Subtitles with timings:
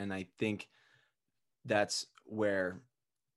[0.00, 0.68] And I think
[1.64, 2.80] that's where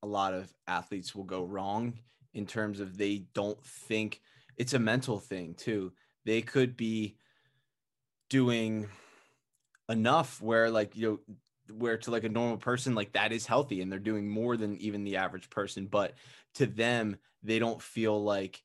[0.01, 1.99] a lot of athletes will go wrong
[2.33, 4.21] in terms of they don't think
[4.57, 5.93] it's a mental thing too.
[6.25, 7.17] They could be
[8.29, 8.89] doing
[9.89, 11.35] enough where like you know
[11.75, 14.77] where to like a normal person like that is healthy and they're doing more than
[14.77, 16.13] even the average person but
[16.55, 18.61] to them they don't feel like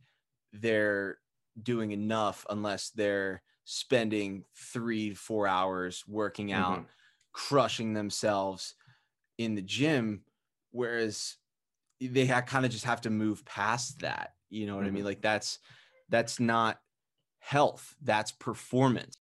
[0.52, 1.18] they're
[1.60, 6.84] doing enough unless they're spending three four hours working out mm-hmm.
[7.32, 8.74] Crushing themselves
[9.36, 10.22] in the gym
[10.70, 11.36] whereas
[12.00, 14.88] they kind of just have to move past that you know what mm-hmm.
[14.88, 15.08] i mean mm-hmm.
[15.08, 15.58] like that's
[16.08, 16.80] that's not
[17.40, 19.16] health that's performance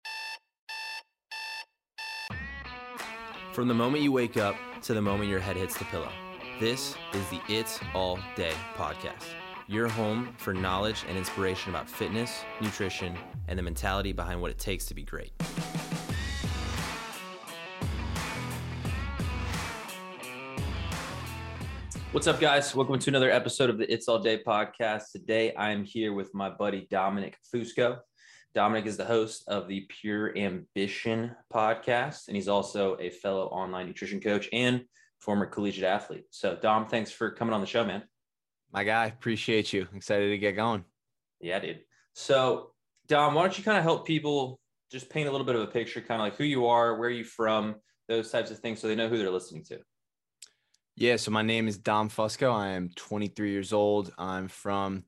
[3.55, 6.11] From the moment you wake up to the moment your head hits the pillow,
[6.59, 9.29] this is the It's All Day podcast.
[9.69, 14.59] Your home for knowledge and inspiration about fitness, nutrition, and the mentality behind what it
[14.59, 15.31] takes to be great.
[22.15, 22.77] What's up, guys?
[22.77, 25.11] Welcome to another episode of the It's All Day podcast.
[25.11, 27.99] Today, I'm here with my buddy Dominic Fusco.
[28.55, 33.89] Dominic is the host of the Pure Ambition podcast, and he's also a fellow online
[33.89, 34.85] nutrition coach and
[35.19, 36.27] former collegiate athlete.
[36.31, 38.05] So, Dom, thanks for coming on the show, man.
[38.73, 39.89] My guy, appreciate you.
[39.93, 40.85] Excited to get going.
[41.41, 41.81] Yeah, dude.
[42.13, 42.71] So,
[43.09, 45.67] Dom, why don't you kind of help people just paint a little bit of a
[45.67, 47.75] picture, kind of like who you are, where you're from,
[48.07, 49.81] those types of things, so they know who they're listening to.
[50.97, 52.53] Yeah, so my name is Dom Fusco.
[52.55, 54.13] I am 23 years old.
[54.17, 55.05] I'm from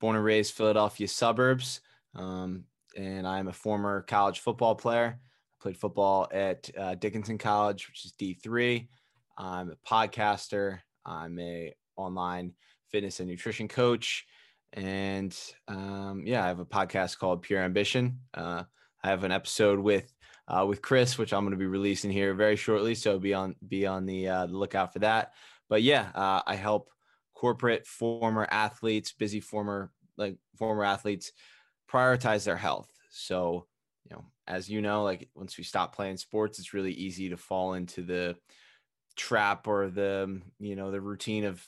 [0.00, 1.82] born and raised Philadelphia suburbs.
[2.14, 2.64] Um,
[2.96, 5.18] and I'm a former college football player.
[5.20, 8.88] I played football at uh, Dickinson College, which is D3.
[9.36, 10.78] I'm a podcaster.
[11.04, 12.54] I'm a online
[12.90, 14.24] fitness and nutrition coach,
[14.72, 15.36] and
[15.68, 18.20] um, yeah, I have a podcast called Pure Ambition.
[18.32, 18.62] Uh,
[19.04, 20.10] I have an episode with
[20.48, 22.94] uh, with Chris, which I'm going to be releasing here very shortly.
[22.94, 25.32] So be on be on the, uh, lookout for that.
[25.68, 26.90] But yeah, uh, I help
[27.34, 31.32] corporate former athletes, busy former like former athletes
[31.90, 32.88] prioritize their health.
[33.10, 33.66] So,
[34.04, 37.36] you know, as you know, like once we stop playing sports, it's really easy to
[37.36, 38.36] fall into the
[39.16, 41.66] trap or the, you know, the routine of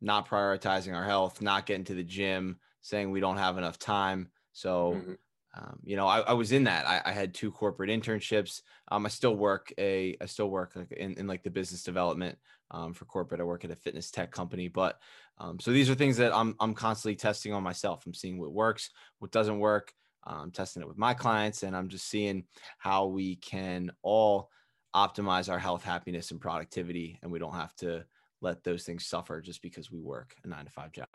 [0.00, 4.30] not prioritizing our health, not getting to the gym, saying we don't have enough time.
[4.52, 5.12] So, mm-hmm.
[5.54, 6.86] Um, you know, I, I, was in that.
[6.86, 8.62] I, I, had two corporate internships.
[8.90, 12.36] Um, I still work a, I still work in, in like the business development
[12.70, 13.40] um, for corporate.
[13.40, 15.00] I work at a fitness tech company, but
[15.38, 18.04] um, so these are things that I'm, I'm constantly testing on myself.
[18.06, 19.92] I'm seeing what works, what doesn't work.
[20.24, 22.44] I'm testing it with my clients, and I'm just seeing
[22.76, 24.50] how we can all
[24.94, 28.04] optimize our health, happiness, and productivity, and we don't have to
[28.40, 31.06] let those things suffer just because we work a nine to five job.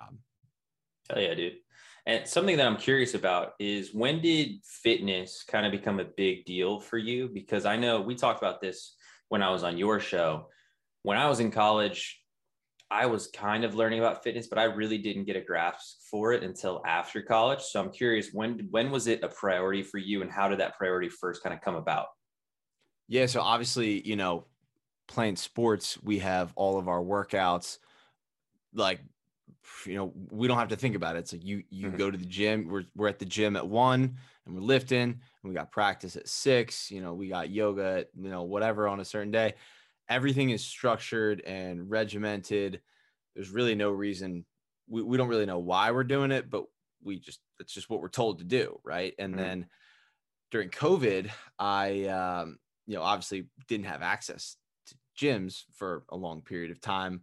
[1.10, 1.58] Hell yeah, dude.
[2.06, 6.44] And something that I'm curious about is when did fitness kind of become a big
[6.46, 7.30] deal for you?
[7.34, 8.96] Because I know we talked about this
[9.30, 10.50] when I was on your show.
[11.04, 12.22] When I was in college,
[12.92, 16.34] I was kind of learning about fitness, but I really didn't get a grasp for
[16.34, 17.62] it until after college.
[17.62, 20.78] So I'm curious when when was it a priority for you and how did that
[20.78, 22.08] priority first kind of come about?
[23.08, 24.46] Yeah, so obviously, you know,
[25.08, 27.80] playing sports, we have all of our workouts
[28.74, 29.00] like
[29.86, 31.20] you know, we don't have to think about it.
[31.20, 31.98] It's like you you mm-hmm.
[31.98, 35.20] go to the gym, we're we're at the gym at 1 and we're lifting and
[35.44, 39.00] we got practice at 6, you know, we got yoga at, you know, whatever on
[39.00, 39.54] a certain day
[40.10, 42.82] everything is structured and regimented.
[43.36, 44.46] There's really no reason
[44.88, 46.66] we, we don't really know why we're doing it, but
[47.04, 49.14] we just it's just what we're told to do, right?
[49.18, 49.44] And mm-hmm.
[49.44, 49.68] then
[50.52, 56.42] during COVID, I um, you know obviously didn't have access to gyms for a long
[56.42, 57.22] period of time.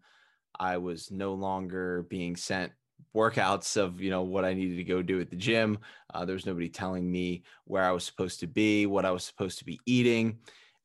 [0.60, 2.70] I was no longer being sent
[3.16, 5.78] workouts of you know what I needed to go do at the gym.
[6.12, 9.24] Uh, there was nobody telling me where I was supposed to be, what I was
[9.24, 10.38] supposed to be eating,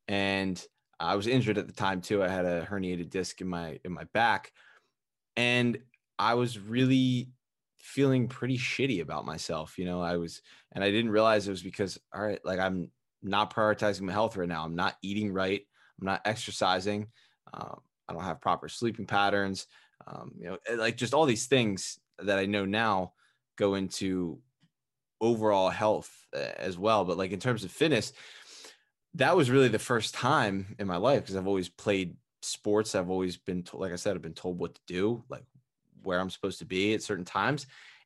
[0.08, 0.66] and
[1.00, 2.24] I was injured at the time too.
[2.24, 4.54] I had a herniated disc in my in my back,
[5.36, 5.78] and
[6.18, 7.30] I was really
[7.80, 9.78] feeling pretty shitty about myself.
[9.78, 12.92] You know, I was, and I didn't realize it was because all right, like I'm
[13.22, 14.64] not prioritizing my health right now.
[14.64, 15.62] I'm not eating right.
[16.00, 17.08] I'm not exercising.
[17.54, 19.68] Um, I don't have proper sleeping patterns.
[20.08, 23.14] Um, you know, eh, like just all these things that I know now
[23.58, 24.40] go into
[25.22, 27.06] overall health eh, as well.
[27.06, 28.14] But like in terms of fitness,
[29.16, 32.96] that was really the first time in my life because I've always played sports.
[32.96, 35.46] I've always been told, like I said, I've been told what to do, like
[36.04, 37.66] where I'm supposed to be at certain times.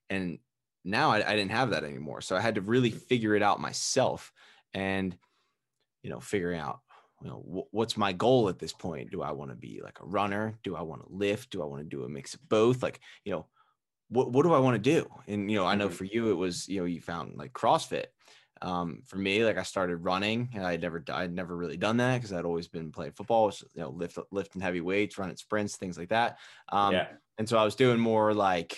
[0.10, 0.40] And
[0.86, 2.22] now I, I didn't have that anymore.
[2.22, 4.32] So I had to really figure it out myself
[4.74, 5.18] and,
[6.04, 6.80] you know, figuring out,
[7.22, 9.12] you know, w- what's my goal at this point?
[9.12, 10.58] Do I want to be like a runner?
[10.64, 11.50] Do I want to lift?
[11.50, 12.82] Do I want to do a mix of both?
[12.84, 13.48] Like, you know,
[14.10, 15.08] what, what do I want to do?
[15.28, 15.96] And, you know, I know mm-hmm.
[15.96, 18.06] for you, it was, you know, you found like CrossFit
[18.62, 22.18] Um, for me, like I started running, and I'd never I'd never really done that
[22.18, 25.98] because I'd always been playing football, you know, lift lifting heavy weights, running sprints, things
[25.98, 26.40] like that.
[26.68, 27.08] Um, yeah.
[27.38, 28.78] And so I was doing more like,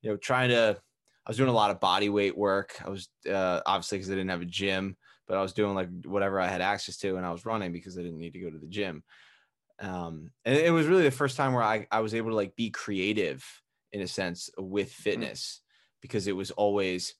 [0.00, 0.76] you know, trying to.
[1.24, 2.74] I was doing a lot of body weight work.
[2.84, 4.96] I was uh, obviously because I didn't have a gym,
[5.26, 7.98] but I was doing like whatever I had access to, and I was running because
[7.98, 9.02] I didn't need to go to the gym.
[9.80, 12.54] Um, and it was really the first time where I, I was able to like
[12.54, 13.44] be creative
[13.92, 15.02] in a sense with mm-hmm.
[15.02, 15.60] fitness
[16.00, 17.14] because it was always,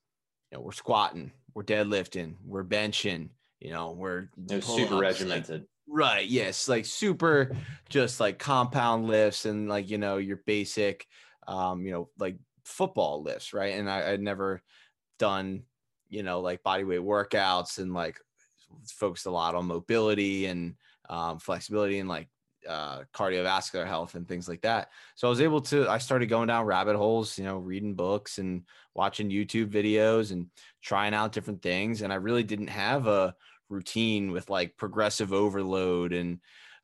[0.51, 4.29] you know, we're squatting, we're deadlifting, we're benching, you know, we're
[4.61, 5.61] super regimented.
[5.61, 6.27] Like, right.
[6.27, 6.69] Yes.
[6.69, 7.57] Like super
[7.89, 11.07] just like compound lifts and like, you know, your basic,
[11.49, 13.53] um, you know, like football lifts.
[13.53, 13.75] Right.
[13.75, 14.63] And I, I'd never
[15.19, 15.65] done,
[16.13, 18.21] you know, like body weight workouts and like
[18.87, 20.75] focused a lot on mobility and
[21.09, 22.29] um, flexibility and like
[22.69, 24.91] uh, cardiovascular health and things like that.
[25.15, 28.39] So I was able to, I started going down rabbit holes, you know, reading books
[28.39, 28.63] and
[28.95, 30.47] watching YouTube videos and
[30.83, 32.03] trying out different things.
[32.03, 33.35] And I really didn't have a
[33.71, 36.39] routine with like progressive overload and,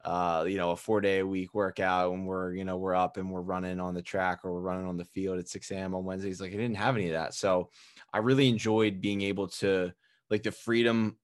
[0.04, 3.16] uh, you know, a four day a week workout and we're, you know, we're up
[3.16, 5.94] and we're running on the track or we're running on the field at 6 a.m.
[5.94, 6.40] on Wednesdays.
[6.40, 7.34] Like I didn't have any of that.
[7.34, 7.70] So
[8.12, 9.92] I really enjoyed being able to,
[10.30, 11.16] like the freedom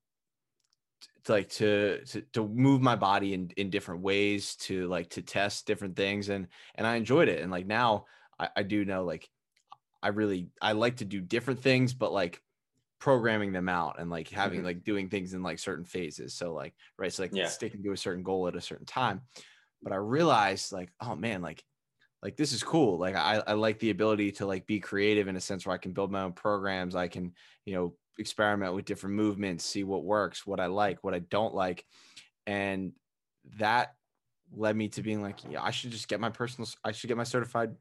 [1.24, 5.22] to like to, to to move my body in in different ways to like to
[5.22, 8.06] test different things and and I enjoyed it and like now
[8.38, 9.28] I, I do know like
[10.02, 12.40] I really I like to do different things but like
[13.04, 14.66] programming them out and like having mm-hmm.
[14.66, 17.46] like doing things in like certain phases so like right so like yeah.
[17.46, 19.20] sticking to a certain goal at a certain time
[19.82, 21.62] but I realized like oh man like
[22.22, 25.36] like this is cool like I, I like the ability to like be creative in
[25.36, 27.34] a sense where i can build my own programs i can
[27.66, 31.54] you know experiment with different movements, see what works, what I like, what I don't
[31.54, 31.84] like.
[32.46, 32.92] And
[33.58, 33.94] that
[34.54, 37.16] led me to being like, yeah, I should just get my personal, I should get
[37.16, 37.74] my certified,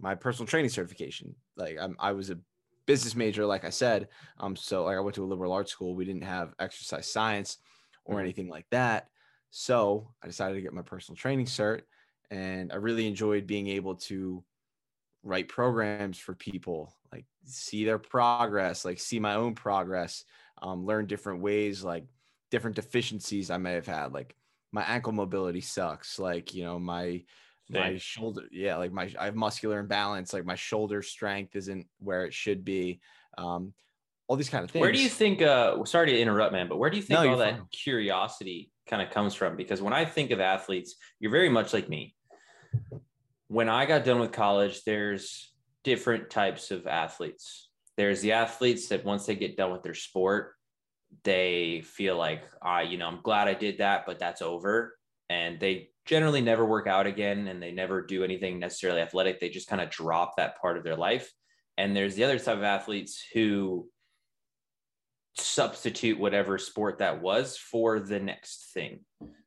[0.00, 1.34] my personal training certification.
[1.56, 2.38] Like I'm, I was a
[2.86, 4.08] business major, like I said.
[4.40, 5.94] Um, so like I went to a liberal arts school.
[5.94, 7.58] We didn't have exercise science
[8.04, 8.24] or mm-hmm.
[8.24, 9.08] anything like that.
[9.50, 11.82] So I decided to get my personal training cert
[12.30, 14.42] and I really enjoyed being able to
[15.22, 20.24] write programs for people like see their progress like see my own progress
[20.62, 22.04] um, learn different ways like
[22.50, 24.34] different deficiencies i may have had like
[24.72, 27.22] my ankle mobility sucks like you know my
[27.80, 32.24] My shoulder yeah like my i have muscular imbalance like my shoulder strength isn't where
[32.26, 33.00] it should be
[33.38, 33.72] um
[34.28, 36.78] all these kind of things where do you think uh sorry to interrupt man but
[36.78, 37.66] where do you think no, all that fine.
[37.72, 41.88] curiosity kind of comes from because when i think of athletes you're very much like
[41.88, 42.14] me
[43.52, 45.52] when I got done with college, there's
[45.84, 47.68] different types of athletes.
[47.98, 50.54] There's the athletes that once they get done with their sport,
[51.24, 54.96] they feel like, ah, you know, I'm glad I did that, but that's over.
[55.28, 59.40] And they generally never work out again and they never do anything necessarily athletic.
[59.40, 61.30] They just kind of drop that part of their life.
[61.78, 63.88] And there's the other type of athletes who
[65.34, 69.00] substitute whatever sport that was for the next thing.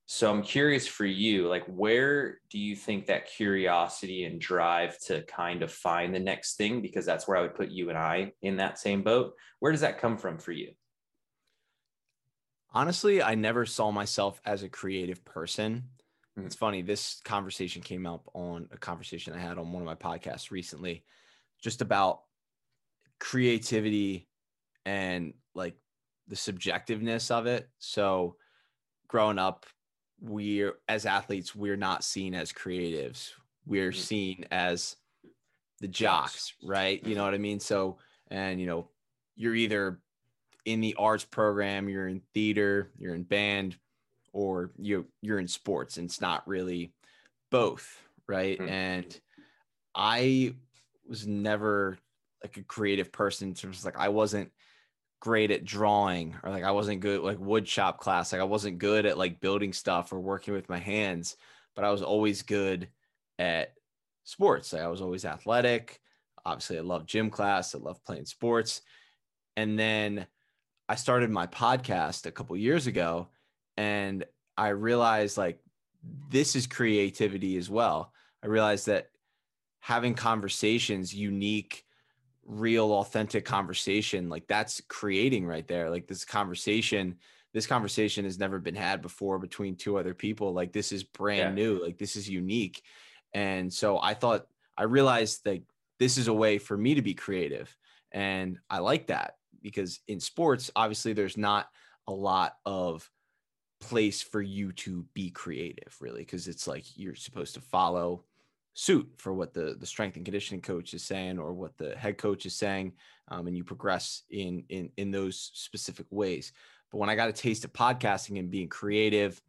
[0.08, 5.24] So I'm curious for you, like where do you think that curiosity and drive to
[5.24, 6.82] kind of find the next thing?
[6.82, 9.34] Because that's where I would put you and I in that same boat.
[9.60, 10.74] Where does that come from for you?
[12.72, 15.86] Honestly, I never saw myself as a creative person.
[16.38, 16.48] Mm-hmm.
[16.48, 19.96] It's funny, this conversation came up on a conversation I had on one of my
[19.96, 21.04] podcasts recently,
[21.62, 22.22] just about
[23.20, 24.28] creativity
[24.86, 25.76] and like
[26.28, 27.70] the subjectiveness of it.
[27.80, 28.36] So
[29.08, 29.66] growing up,
[30.22, 33.32] we're as athletes we're not seen as creatives
[33.66, 34.00] we're mm-hmm.
[34.00, 34.96] seen as
[35.82, 37.98] the jocks right you know what i mean so
[38.30, 38.90] and you know
[39.36, 40.00] you're either
[40.64, 43.78] in the arts program you're in theater you're in band
[44.36, 46.94] or you you're in sports and it's not really
[47.52, 48.70] both right mm-hmm.
[48.70, 49.20] and
[49.96, 50.54] i
[51.08, 51.98] was never
[52.44, 54.52] like a creative person in terms of like i wasn't
[55.26, 58.32] great at drawing or like I wasn't good like wood shop class.
[58.32, 61.36] Like I wasn't good at like building stuff or working with my hands,
[61.76, 62.90] but I was always good
[63.40, 63.74] at
[64.24, 64.72] sports.
[64.72, 66.00] Like I was always athletic.
[66.46, 67.74] Obviously, I love gym class.
[67.74, 68.82] I love playing sports.
[69.58, 70.28] And then
[70.88, 73.30] I started my podcast a couple years ago
[73.78, 74.26] and
[74.58, 75.60] I realized like
[76.30, 78.14] this is creativity as well.
[78.44, 79.10] I realized that
[79.80, 81.84] having conversations unique
[82.46, 85.90] real authentic conversation like that's creating right there.
[85.90, 87.16] Like this conversation
[87.54, 90.54] this conversation has never been had before between two other people.
[90.54, 91.64] Like this is brand yeah.
[91.64, 91.82] new.
[91.82, 92.82] Like this is unique.
[93.34, 95.62] And so i thought i realized that
[95.98, 97.76] this is a way for me to be creative.
[98.12, 101.68] And i like that because in sports obviously there's not
[102.08, 103.10] a lot of
[103.86, 108.24] place for you to be creative really because it's like you're supposed to follow
[108.74, 112.18] suit for what the the strength and conditioning coach is saying or what the head
[112.18, 112.92] coach is saying
[113.30, 116.52] um, and you progress in in in those specific ways.
[116.92, 119.40] But when i got a taste of podcasting and being creative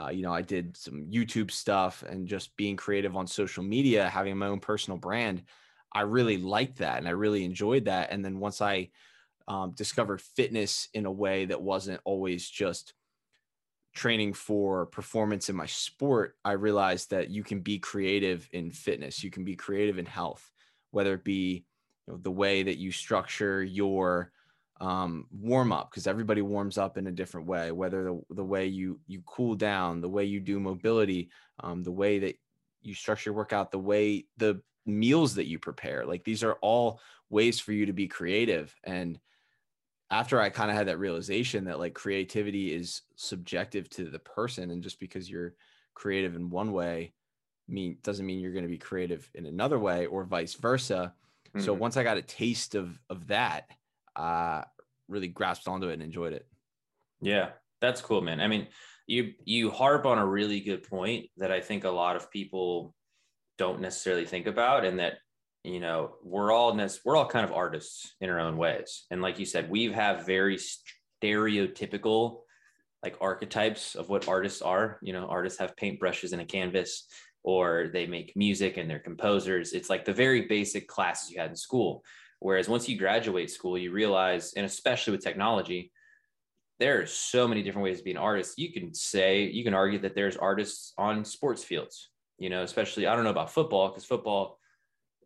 [0.00, 4.08] uh, you know i did some youtube stuff and just being creative on social media
[4.08, 5.42] having my own personal brand
[5.92, 8.10] i really liked that and i really enjoyed that.
[8.10, 8.88] And then once i
[9.48, 12.94] um, discovered fitness in a way that wasn't always just
[13.96, 19.24] training for performance in my sport, I realized that you can be creative in fitness.
[19.24, 20.48] You can be creative in health,
[20.90, 21.64] whether it be
[22.06, 24.30] you know, the way that you structure your
[24.80, 27.72] um, warm up, because everybody warms up in a different way.
[27.72, 31.90] Whether the, the way you you cool down, the way you do mobility, um, the
[31.90, 32.36] way that
[32.82, 36.04] you structure your workout, the way the meals that you prepare.
[36.04, 37.00] Like these are all
[37.30, 39.18] ways for you to be creative and
[40.10, 44.70] after I kind of had that realization that like creativity is subjective to the person,
[44.70, 45.54] and just because you're
[45.94, 47.12] creative in one way,
[47.68, 51.14] mean doesn't mean you're going to be creative in another way, or vice versa.
[51.48, 51.64] Mm-hmm.
[51.64, 53.70] So once I got a taste of of that,
[54.14, 54.62] uh,
[55.08, 56.46] really grasped onto it and enjoyed it.
[57.20, 58.40] Yeah, that's cool, man.
[58.40, 58.68] I mean,
[59.06, 62.94] you you harp on a really good point that I think a lot of people
[63.58, 65.14] don't necessarily think about, and that
[65.66, 69.04] you know we're all we're all kind of artists in our own ways.
[69.10, 70.58] And like you said we have very
[71.22, 72.40] stereotypical
[73.02, 74.98] like archetypes of what artists are.
[75.02, 77.06] You know artists have paintbrushes and a canvas
[77.42, 79.72] or they make music and they're composers.
[79.72, 82.02] It's like the very basic classes you had in school.
[82.40, 85.92] Whereas once you graduate school you realize and especially with technology
[86.78, 88.58] there are so many different ways to be an artist.
[88.58, 93.06] You can say you can argue that there's artists on sports fields you know especially
[93.06, 94.58] i don't know about football because football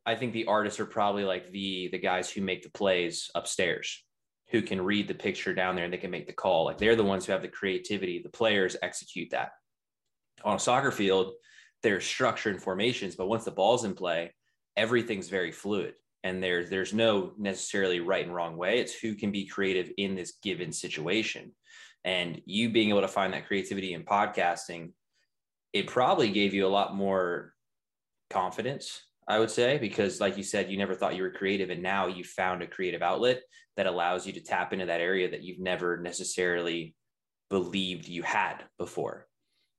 [0.07, 4.03] I think the artists are probably like the the guys who make the plays upstairs,
[4.51, 6.65] who can read the picture down there and they can make the call.
[6.65, 8.21] Like they're the ones who have the creativity.
[8.23, 9.51] The players execute that.
[10.45, 11.33] On a soccer field,
[11.83, 14.35] there's structure and formations, but once the ball's in play,
[14.77, 15.95] everything's very fluid.
[16.25, 18.81] And there's there's no necessarily right and wrong way.
[18.81, 21.53] It's who can be creative in this given situation.
[22.05, 24.93] And you being able to find that creativity in podcasting,
[25.73, 27.53] it probably gave you a lot more
[28.31, 31.83] confidence I would say, because like you said, you never thought you were creative and
[31.83, 33.43] now you found a creative outlet
[33.77, 36.97] that allows you to tap into that area that you've never necessarily
[37.49, 39.29] believed you had before.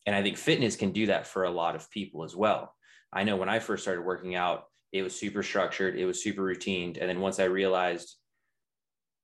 [0.05, 2.73] And I think fitness can do that for a lot of people as well.
[3.11, 6.43] I know when I first started working out, it was super structured, it was super
[6.43, 6.97] routined.
[6.99, 8.15] And then once I realized,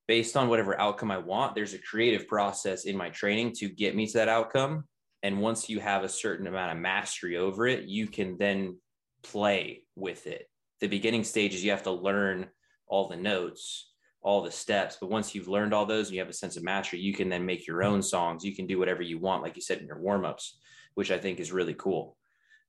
[0.10, 3.96] based on whatever outcome I want, there's a creative process in my training to get
[3.96, 4.84] me to that outcome.
[5.24, 8.78] And once you have a certain amount of mastery over it, you can then
[9.24, 10.50] play with it.
[10.80, 12.48] The beginning stages, you have to learn
[12.88, 14.98] all the notes, all the steps.
[15.00, 17.30] But once you've learned all those and you have a sense of mastery, you can
[17.30, 18.44] then make your own songs.
[18.44, 20.60] You can do whatever you want, like you said in your warm-ups,
[20.96, 22.18] which I think is really cool.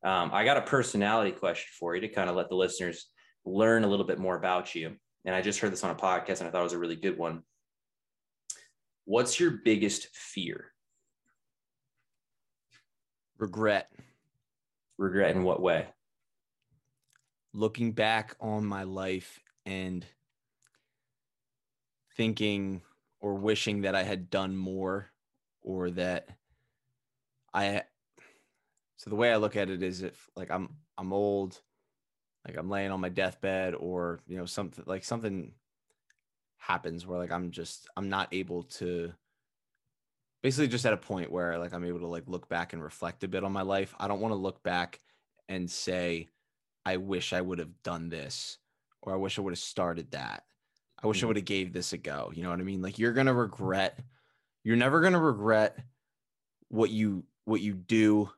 [0.04, 3.08] Um, I got a personality question for you to kind of let the listeners
[3.44, 4.96] learn a little bit more about you.
[5.24, 6.96] And I just heard this on a podcast and I thought it was a really
[6.96, 7.42] good one.
[9.04, 10.72] What's your biggest fear?
[13.38, 13.90] Regret.
[14.98, 15.88] Regret in what way?
[17.58, 20.06] Looking back on my life and
[22.16, 22.80] thinking
[23.20, 25.10] or wishing that I had done more
[25.60, 26.28] or that
[27.52, 27.82] I
[28.96, 31.60] so the way I look at it is if like I'm I'm old
[32.46, 35.52] like I'm laying on my deathbed or you know something like something
[36.58, 39.12] happens where like I'm just I'm not able to
[40.44, 43.24] basically just at a point where like I'm able to like look back and reflect
[43.24, 43.96] a bit on my life.
[43.98, 45.00] I don't want to look back
[45.48, 46.28] and say
[46.88, 48.56] I wish I would have done this
[49.02, 50.44] or I wish I would have started that.
[51.02, 51.26] I wish mm-hmm.
[51.26, 52.32] I would have gave this a go.
[52.34, 52.80] You know what I mean?
[52.80, 53.98] Like you're going to regret
[54.64, 55.78] you're never going to regret
[56.68, 58.30] what you what you do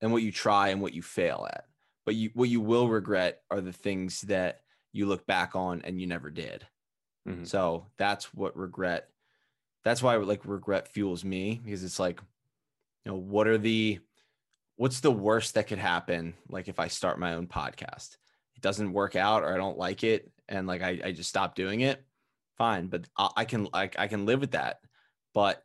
[0.00, 1.66] and what you try and what you fail at.
[2.06, 4.60] But you what you will regret are the things that
[4.92, 6.64] you look back on and you never did.
[7.28, 7.44] Mm-hmm.
[7.44, 9.08] So that's what regret
[9.84, 12.20] that's why like regret fuels me because it's like
[13.04, 13.98] you know what are the
[14.76, 18.16] what's the worst that could happen like if i start my own podcast?
[18.56, 21.54] It doesn't work out or i don't like it and like i, I just stop
[21.54, 22.04] doing it
[22.58, 24.78] fine but I, I can like i can live with that.
[25.34, 25.62] But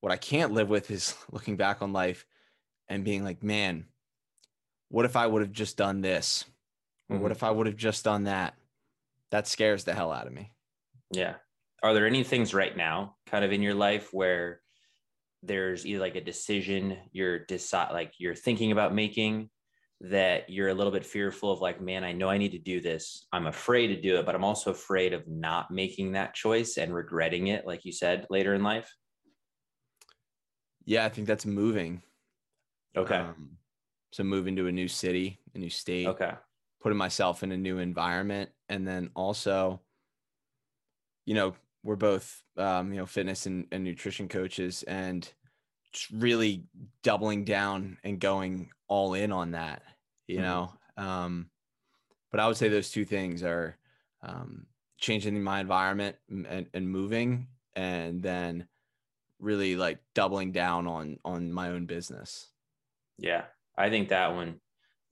[0.00, 2.26] what i can't live with is looking back on life
[2.88, 3.86] and being like man
[4.88, 6.44] what if i would have just done this?
[7.08, 7.22] Or mm-hmm.
[7.22, 8.54] what if i would have just done that?
[9.30, 10.52] That scares the hell out of me.
[11.12, 11.34] Yeah.
[11.82, 14.60] Are there any things right now kind of in your life where
[15.42, 19.48] there's either like a decision you're decide like you're thinking about making
[20.00, 22.80] that you're a little bit fearful of like man i know i need to do
[22.80, 26.76] this i'm afraid to do it but i'm also afraid of not making that choice
[26.76, 28.92] and regretting it like you said later in life
[30.84, 32.02] yeah i think that's moving
[32.96, 33.58] okay um,
[34.10, 36.06] So moving to a new city, a new state.
[36.06, 36.32] Okay.
[36.80, 38.50] Putting myself in a new environment.
[38.68, 39.80] And then also,
[41.26, 45.30] you know, we're both um, you know, fitness and, and nutrition coaches and
[46.12, 46.64] really
[47.02, 49.82] doubling down and going all in on that,
[50.26, 50.44] you mm-hmm.
[50.44, 50.72] know.
[50.96, 51.50] Um,
[52.30, 53.76] but I would say those two things are
[54.22, 54.66] um,
[54.98, 58.66] changing my environment and, and moving and then
[59.38, 62.48] really like doubling down on on my own business
[63.18, 63.44] yeah
[63.76, 64.56] i think that one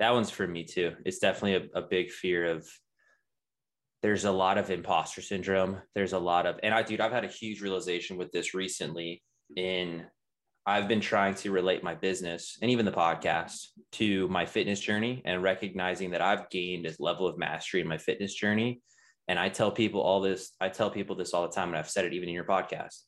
[0.00, 2.68] that one's for me too it's definitely a, a big fear of
[4.06, 5.82] there's a lot of imposter syndrome.
[5.96, 9.20] There's a lot of and i dude i've had a huge realization with this recently
[9.56, 10.04] in
[10.64, 15.22] i've been trying to relate my business and even the podcast to my fitness journey
[15.24, 18.80] and recognizing that i've gained a level of mastery in my fitness journey.
[19.26, 21.90] And I tell people all this, I tell people this all the time, and I've
[21.90, 23.00] said it even in your podcast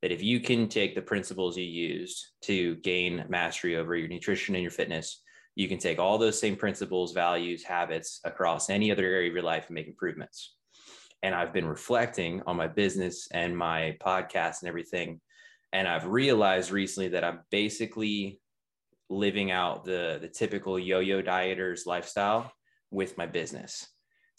[0.00, 4.54] that if you can take the principles you used to gain mastery over your nutrition
[4.54, 5.22] and your fitness,
[5.56, 9.42] you can take all those same principles, values, habits across any other area of your
[9.42, 10.54] life and make improvements.
[11.22, 15.20] And I've been reflecting on my business and my podcast and everything.
[15.72, 18.40] And I've realized recently that I'm basically
[19.08, 22.52] living out the, the typical yo yo dieter's lifestyle
[22.90, 23.88] with my business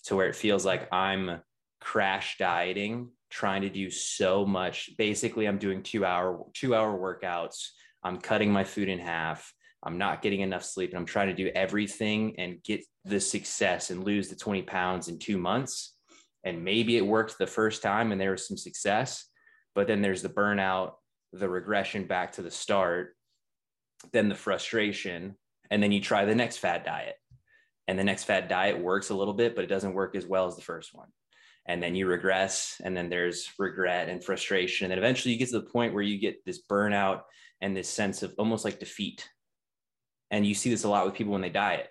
[0.05, 1.41] to where it feels like I'm
[1.81, 4.91] crash dieting, trying to do so much.
[4.97, 7.69] Basically, I'm doing two hour, two hour workouts.
[8.03, 9.51] I'm cutting my food in half.
[9.84, 13.89] I'm not getting enough sleep and I'm trying to do everything and get the success
[13.89, 15.96] and lose the 20 pounds in two months.
[16.43, 19.25] And maybe it worked the first time and there was some success,
[19.75, 20.93] but then there's the burnout,
[21.34, 23.15] the regression back to the start,
[24.13, 25.36] then the frustration.
[25.69, 27.15] And then you try the next fad diet
[27.88, 30.48] and the next fad diet works a little bit, but it doesn't work as well
[30.48, 31.07] as the first one.
[31.65, 34.86] And then you regress, and then there's regret and frustration.
[34.86, 37.22] And then eventually you get to the point where you get this burnout
[37.62, 39.27] and this sense of almost like defeat.
[40.31, 41.88] And you see this a lot with people when they diet.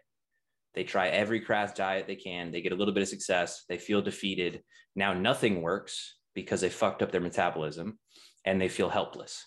[0.74, 3.78] They try every crash diet they can, they get a little bit of success, they
[3.78, 4.62] feel defeated.
[4.94, 7.98] Now nothing works because they fucked up their metabolism
[8.44, 9.44] and they feel helpless.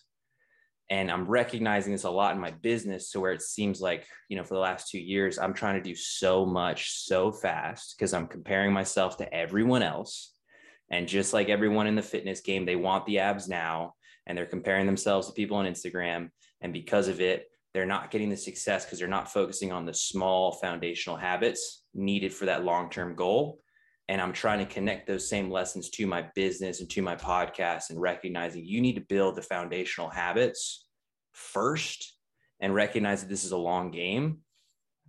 [0.89, 4.35] And i'm recognizing this a lot in my business to where it seems like you
[4.35, 8.11] know for the last two years i'm trying to do so much so fast because
[8.11, 10.33] i'm comparing myself to everyone else.
[10.91, 13.93] And just like everyone in the fitness game they want the abs now
[14.25, 16.29] and they're comparing themselves to people on instagram.
[16.61, 19.93] And because of it they're not getting the success because they're not focusing on the
[19.93, 23.59] small foundational habits needed for that long-term goal.
[24.07, 27.91] And i'm trying to connect those same lessons to my business and to my podcast
[27.91, 30.87] and recognizing you need to build the foundational habits
[31.33, 32.15] first
[32.59, 34.39] and recognize that this is a long game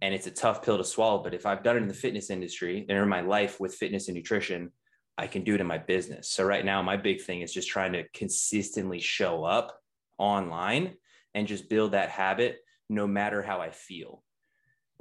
[0.02, 1.22] and it's a tough pill to swallow.
[1.22, 4.08] But if i've done it in the fitness industry and in my life with fitness
[4.08, 4.70] and nutrition
[5.16, 6.30] i can do it in my business.
[6.30, 9.78] So right now my big thing is just trying to consistently show up
[10.18, 10.96] online
[11.34, 14.22] and just build that habit no matter how i feel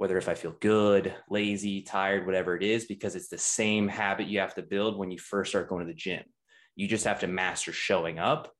[0.00, 4.28] whether if I feel good, lazy, tired, whatever it is, because it's the same habit
[4.28, 6.22] you have to build when you first start going to the gym.
[6.74, 8.50] You just have to master showing up,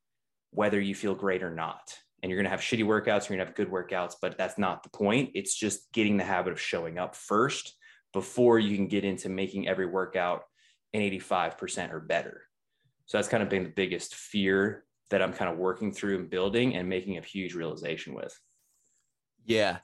[0.51, 1.97] whether you feel great or not.
[2.23, 4.59] And you're going to have shitty workouts, you're going to have good workouts, but that's
[4.59, 5.31] not the point.
[5.33, 7.75] It's just getting the habit of showing up first
[8.13, 10.43] before you can get into making every workout
[10.93, 12.43] an 85% or better.
[13.07, 16.31] So that's kind of been the biggest fear that I'm kind of working through and
[16.31, 18.39] building and making a huge realization with.
[19.45, 19.79] Yeah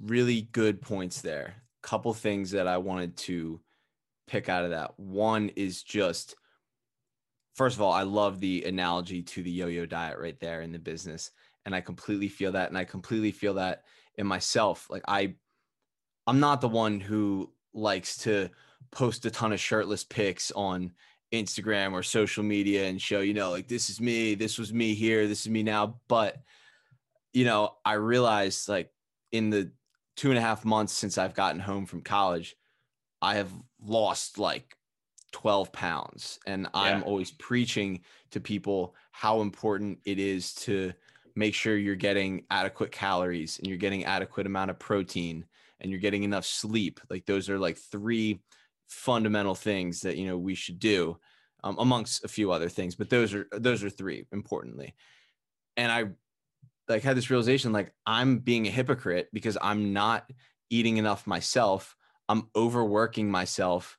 [0.00, 1.54] really good points there.
[1.82, 3.60] Couple things that I wanted to
[4.26, 4.98] pick out of that.
[4.98, 6.36] One is just
[7.54, 10.78] first of all, I love the analogy to the yo-yo diet right there in the
[10.78, 11.30] business
[11.66, 13.84] and I completely feel that and I completely feel that
[14.16, 14.86] in myself.
[14.90, 15.34] Like I
[16.26, 18.48] I'm not the one who likes to
[18.92, 20.92] post a ton of shirtless pics on
[21.32, 24.94] Instagram or social media and show, you know, like this is me, this was me
[24.94, 26.36] here, this is me now, but
[27.32, 28.92] you know, I realized like
[29.30, 29.72] in the
[30.16, 32.56] two and a half months since I've gotten home from college,
[33.22, 33.50] I have
[33.82, 34.76] lost like
[35.32, 36.38] 12 pounds.
[36.46, 36.80] And yeah.
[36.80, 40.92] I'm always preaching to people how important it is to
[41.34, 45.46] make sure you're getting adequate calories and you're getting adequate amount of protein
[45.80, 47.00] and you're getting enough sleep.
[47.08, 48.40] Like those are like three
[48.92, 51.18] fundamental things that, you know, we should do
[51.64, 54.94] um, amongst a few other things, but those are, those are three importantly.
[55.76, 56.10] And I
[56.88, 60.30] like had this realization like I'm being a hypocrite because I'm not
[60.70, 61.96] eating enough myself.
[62.28, 63.98] I'm overworking myself.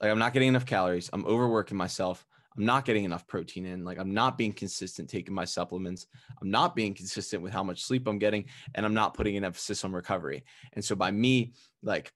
[0.00, 1.10] Like I'm not getting enough calories.
[1.12, 2.24] I'm overworking myself.
[2.56, 3.84] I'm not getting enough protein in.
[3.84, 6.06] Like I'm not being consistent taking my supplements.
[6.42, 9.44] I'm not being consistent with how much sleep I'm getting and I'm not putting an
[9.44, 10.44] emphasis on recovery.
[10.72, 12.12] And so by me like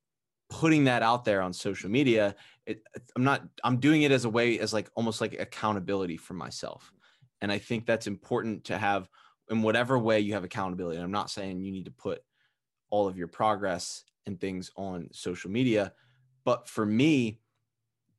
[0.52, 2.36] putting that out there on social media,
[2.66, 2.82] it,
[3.16, 6.92] I'm not I'm doing it as a way as like almost like accountability for myself.
[7.40, 9.08] And I think that's important to have
[9.50, 10.96] in whatever way you have accountability.
[10.96, 12.20] And I'm not saying you need to put
[12.90, 15.94] all of your progress and things on social media.
[16.44, 17.40] But for me,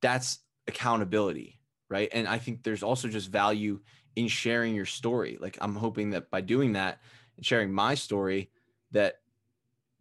[0.02, 2.10] that's accountability, right?
[2.12, 3.80] And I think there's also just value
[4.16, 5.38] in sharing your story.
[5.40, 7.00] Like I'm hoping that by doing that
[7.38, 8.50] and sharing my story,
[8.92, 9.20] that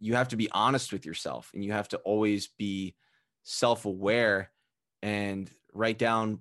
[0.03, 2.93] you have to be honest with yourself and you have to always be
[3.43, 4.51] self-aware
[5.01, 6.39] and write down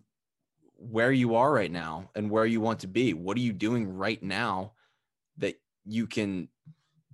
[0.77, 3.14] where you are right now and where you want to be.
[3.14, 4.72] What are you doing right now
[5.38, 6.48] that you can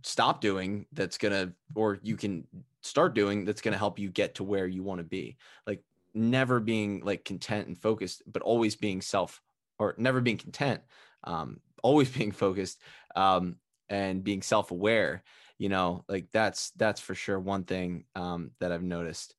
[0.02, 2.46] stop doing that's going to or you can
[2.80, 5.36] start doing that's going to help you get to where you want to be.
[5.66, 5.82] Like
[6.14, 9.42] never being like content and focused but always being self
[9.78, 10.80] or never being content
[11.24, 12.80] um always being focused
[13.14, 13.56] um
[13.90, 15.22] and being self-aware
[15.58, 19.34] you know like that's that's for sure one thing um that i've noticed.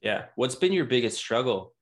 [0.00, 0.26] Yeah.
[0.36, 1.74] What's been your biggest struggle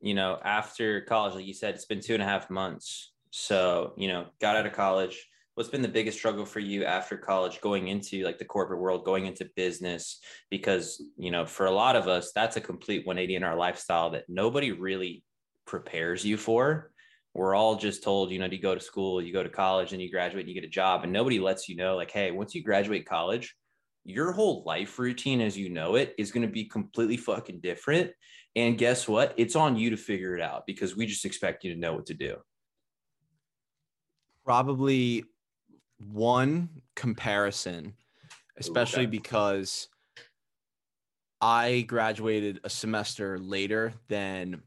[0.00, 1.34] you know after college?
[1.34, 3.12] Like you said it's been two and a half months.
[3.30, 5.28] So you know got out of college.
[5.54, 9.04] What's been the biggest struggle for you after college going into like the corporate world
[9.04, 10.20] going into business?
[10.50, 14.10] Because you know for a lot of us that's a complete 180 in our lifestyle
[14.10, 15.24] that nobody really
[15.66, 16.90] prepares you for
[17.34, 20.00] we're all just told, you know, you go to school, you go to college, and
[20.00, 22.54] you graduate, and you get a job, and nobody lets you know, like, hey, once
[22.54, 23.54] you graduate college,
[24.04, 28.12] your whole life routine as you know it is going to be completely fucking different.
[28.54, 29.34] And guess what?
[29.36, 32.06] It's on you to figure it out because we just expect you to know what
[32.06, 32.36] to do.
[34.44, 35.24] Probably
[35.98, 37.94] one comparison,
[38.58, 39.10] especially okay.
[39.10, 39.88] because
[41.40, 44.62] I graduated a semester later than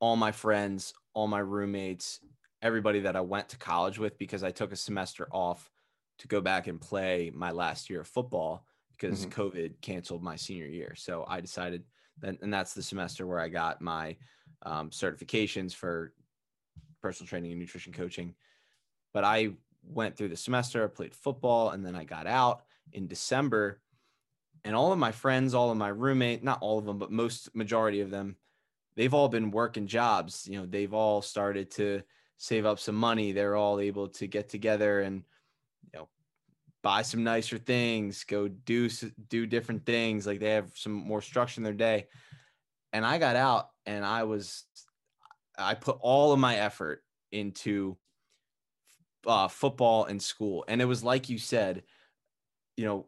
[0.00, 2.20] all my friends, all my roommates,
[2.60, 5.70] everybody that I went to college with because I took a semester off
[6.18, 9.40] to go back and play my last year of football because mm-hmm.
[9.40, 10.94] COVID canceled my senior year.
[10.94, 11.84] So I decided
[12.20, 14.16] that, and that's the semester where I got my
[14.64, 16.12] um, certifications for
[17.00, 18.34] personal training and nutrition coaching.
[19.14, 19.52] But I
[19.88, 23.80] went through the semester, played football, and then I got out in December.
[24.66, 27.54] And all of my friends, all of my roommate, not all of them, but most
[27.54, 28.36] majority of them
[28.96, 30.46] they've all been working jobs.
[30.50, 32.02] You know, they've all started to
[32.38, 33.32] save up some money.
[33.32, 35.22] They're all able to get together and
[35.92, 36.08] you know
[36.82, 38.88] buy some nicer things, go do
[39.28, 40.26] do different things.
[40.26, 42.06] Like they have some more structure in their day.
[42.92, 44.64] And I got out and I was
[45.58, 47.96] I put all of my effort into
[49.26, 50.64] uh, football and school.
[50.68, 51.82] And it was like you said,
[52.76, 53.06] you know,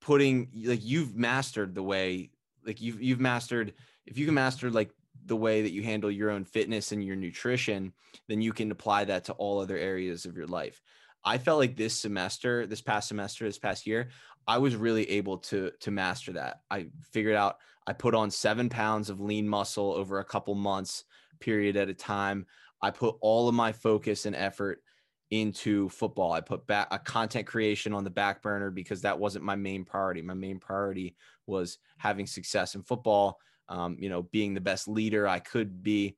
[0.00, 2.30] putting like you've mastered the way
[2.64, 3.74] like you've you've mastered
[4.06, 4.90] if you can master like
[5.28, 7.92] the way that you handle your own fitness and your nutrition,
[8.28, 10.82] then you can apply that to all other areas of your life.
[11.24, 14.08] I felt like this semester, this past semester, this past year,
[14.46, 16.62] I was really able to to master that.
[16.70, 21.04] I figured out I put on 7 pounds of lean muscle over a couple months
[21.40, 22.46] period at a time.
[22.80, 24.82] I put all of my focus and effort
[25.30, 26.32] into football.
[26.32, 29.84] I put back a content creation on the back burner because that wasn't my main
[29.84, 30.22] priority.
[30.22, 35.26] My main priority was having success in football um, you know, being the best leader
[35.26, 36.16] I could be,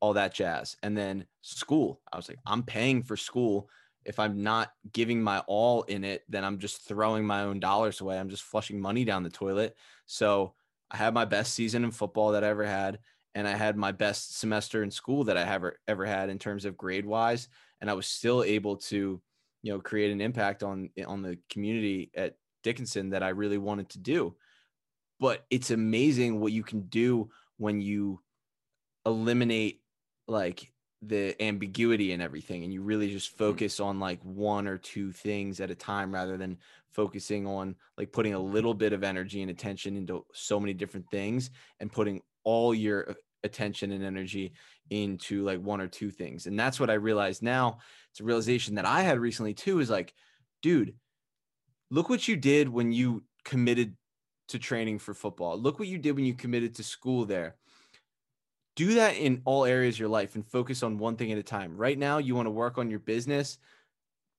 [0.00, 0.76] all that jazz.
[0.82, 3.68] And then school, I was like, I'm paying for school.
[4.04, 8.00] If I'm not giving my all in it, then I'm just throwing my own dollars
[8.00, 8.18] away.
[8.18, 9.76] I'm just flushing money down the toilet.
[10.06, 10.54] So
[10.90, 12.98] I had my best season in football that I ever had.
[13.34, 16.66] And I had my best semester in school that I ever ever had in terms
[16.66, 17.48] of grade wise.
[17.80, 19.22] And I was still able to,
[19.62, 23.88] you know, create an impact on on the community at Dickinson that I really wanted
[23.90, 24.36] to do
[25.22, 28.20] but it's amazing what you can do when you
[29.06, 29.80] eliminate
[30.26, 33.38] like the ambiguity and everything and you really just mm.
[33.38, 36.58] focus on like one or two things at a time rather than
[36.90, 41.08] focusing on like putting a little bit of energy and attention into so many different
[41.08, 44.52] things and putting all your uh, attention and energy
[44.90, 46.46] into like one or two things.
[46.46, 47.78] And that's what i realized now.
[48.10, 50.14] It's a realization that i had recently too is like
[50.62, 50.94] dude
[51.92, 53.96] look what you did when you committed
[54.52, 55.58] to training for football.
[55.58, 57.56] Look what you did when you committed to school there.
[58.74, 61.42] Do that in all areas of your life and focus on one thing at a
[61.42, 61.76] time.
[61.76, 63.58] Right now, you want to work on your business.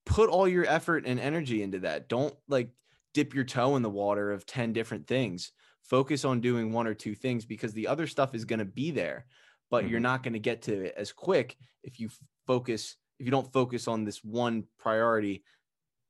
[0.05, 2.09] Put all your effort and energy into that.
[2.09, 2.69] Don't like
[3.13, 5.51] dip your toe in the water of 10 different things.
[5.83, 8.89] Focus on doing one or two things because the other stuff is going to be
[8.89, 9.25] there,
[9.69, 9.91] but mm-hmm.
[9.91, 12.09] you're not going to get to it as quick if you
[12.47, 15.43] focus if you don't focus on this one priority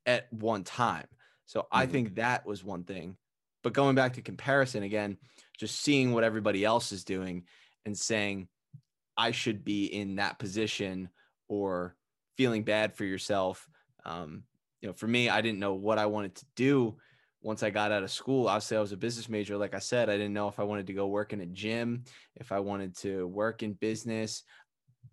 [0.05, 1.07] at one time.
[1.45, 1.77] So mm-hmm.
[1.77, 3.17] I think that was one thing
[3.63, 5.17] but going back to comparison again,
[5.57, 7.43] just seeing what everybody else is doing
[7.85, 8.47] and saying,
[9.17, 11.09] I should be in that position
[11.47, 11.95] or
[12.37, 13.67] feeling bad for yourself.
[14.05, 14.43] Um,
[14.81, 16.97] you know, for me, I didn't know what I wanted to do
[17.41, 18.47] once I got out of school.
[18.47, 19.57] Obviously, I was a business major.
[19.57, 22.03] Like I said, I didn't know if I wanted to go work in a gym,
[22.35, 24.43] if I wanted to work in business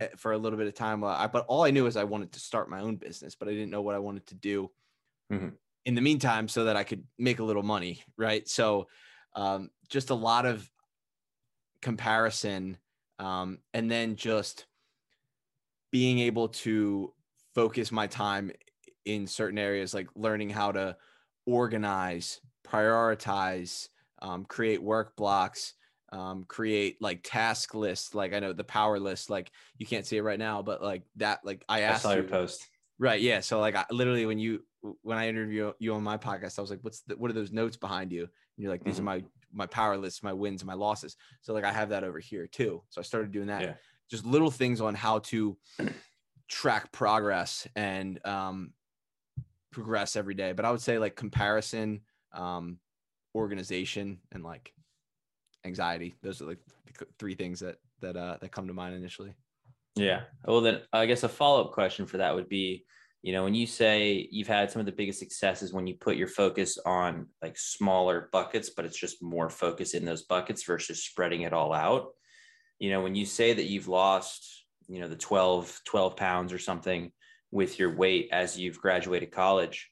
[0.00, 1.00] eh, for a little bit of time.
[1.00, 3.70] But all I knew is I wanted to start my own business, but I didn't
[3.70, 4.70] know what I wanted to do
[5.30, 5.48] mm-hmm.
[5.90, 8.48] In the meantime so that I could make a little money, right?
[8.48, 8.86] So
[9.34, 10.70] um, just a lot of
[11.82, 12.76] comparison
[13.18, 14.66] um, and then just
[15.90, 17.12] being able to
[17.56, 18.52] focus my time
[19.04, 20.96] in certain areas like learning how to
[21.44, 23.88] organize prioritize
[24.22, 25.74] um, create work blocks
[26.12, 30.18] um, create like task lists like i know the power list like you can't see
[30.18, 32.68] it right now but like that like i asked I saw you, your post
[33.00, 34.62] right yeah so like I, literally when you
[35.02, 37.50] when i interview you on my podcast i was like what's the, what are those
[37.50, 38.22] notes behind you?
[38.22, 39.00] And you're like these Mhm.
[39.00, 41.16] are my my power lists my wins and my losses.
[41.40, 42.82] So like i have that over here too.
[42.90, 43.62] So i started doing that.
[43.62, 43.74] Yeah.
[44.10, 45.56] just little things on how to
[46.48, 48.72] track progress and um
[49.72, 50.52] progress every day.
[50.52, 52.78] But i would say like comparison um
[53.34, 54.72] organization and like
[55.64, 56.58] anxiety those are like
[56.98, 59.34] the three things that that uh that come to mind initially
[59.96, 60.22] Yeah.
[60.44, 62.84] Well, then I guess a follow up question for that would be,
[63.22, 66.16] you know, when you say you've had some of the biggest successes when you put
[66.16, 71.04] your focus on like smaller buckets, but it's just more focus in those buckets versus
[71.04, 72.08] spreading it all out.
[72.78, 76.58] You know, when you say that you've lost, you know, the 12, 12 pounds or
[76.58, 77.12] something
[77.50, 79.90] with your weight as you've graduated college,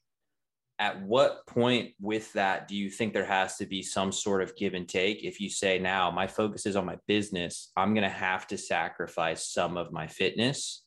[0.79, 4.55] at what point with that do you think there has to be some sort of
[4.57, 5.25] give and take?
[5.25, 8.59] If you say now my focus is on my business i'm going to have to
[8.59, 10.85] sacrifice some of my fitness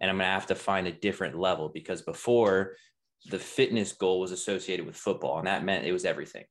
[0.00, 2.74] and i'm going to have to find a different level because before
[3.26, 6.44] the fitness goal was associated with football and that meant it was everything.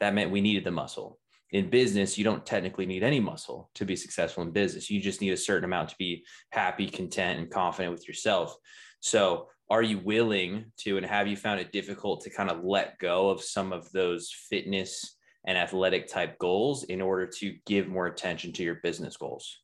[0.00, 1.18] That meant we needed the muscle.
[1.50, 4.90] In business you don't technically need any muscle to be successful in business.
[4.90, 8.54] You just need a certain amount to be happy content and confident with yourself.
[9.00, 12.98] So are you willing to and have you found it difficult to kind of let
[12.98, 18.06] go of some of those fitness and athletic type goals in order to give more
[18.06, 19.60] attention to your business goals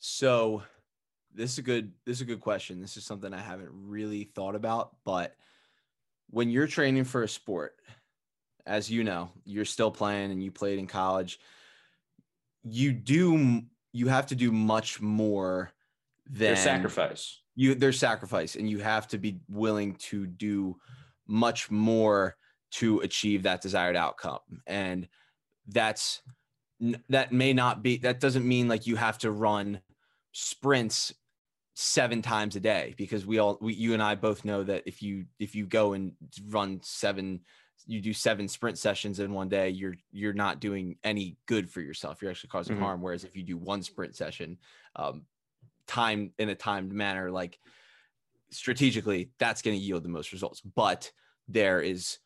[0.00, 0.62] So
[1.34, 2.80] this is a good this is a good question.
[2.80, 5.34] This is something I haven't really thought about, but
[6.30, 7.74] when you're training for a sport,
[8.66, 11.38] as you know, you're still playing and you played in college,
[12.62, 15.70] you do you have to do much more
[16.26, 17.40] than their sacrifice.
[17.54, 20.76] you there's sacrifice and you have to be willing to do
[21.26, 22.36] much more
[22.72, 24.40] to achieve that desired outcome.
[24.66, 25.08] And
[25.68, 26.22] that's
[27.08, 29.80] that may not be that doesn't mean like you have to run
[30.32, 31.14] sprints
[31.74, 35.02] seven times a day because we all we, you and I both know that if
[35.02, 36.12] you if you go and
[36.48, 37.40] run seven
[37.86, 41.80] you do seven sprint sessions in one day you're you're not doing any good for
[41.80, 42.22] yourself.
[42.22, 42.80] You're actually causing Mhm.
[42.80, 43.02] harm.
[43.02, 44.58] Whereas if you do one sprint session
[44.96, 45.26] um
[45.86, 47.58] time in a timed manner like
[48.50, 50.60] strategically that's going to yield the most results.
[50.60, 51.10] But
[51.48, 52.18] there is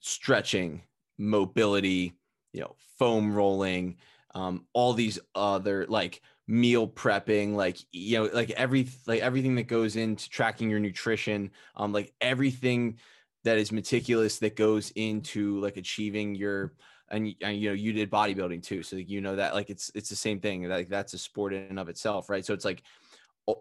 [0.00, 0.82] stretching
[1.18, 2.12] mobility
[2.52, 3.96] you know foam rolling
[4.34, 9.68] um all these other like meal prepping like you know like every like everything that
[9.68, 12.98] goes into tracking your nutrition um like everything
[13.44, 16.72] that is meticulous that goes into like achieving your
[17.12, 19.90] and, and you know you did bodybuilding too so like, you know that like it's
[19.94, 22.44] it's the same thing like that's a sport in and of itself right?
[22.44, 22.82] So it's like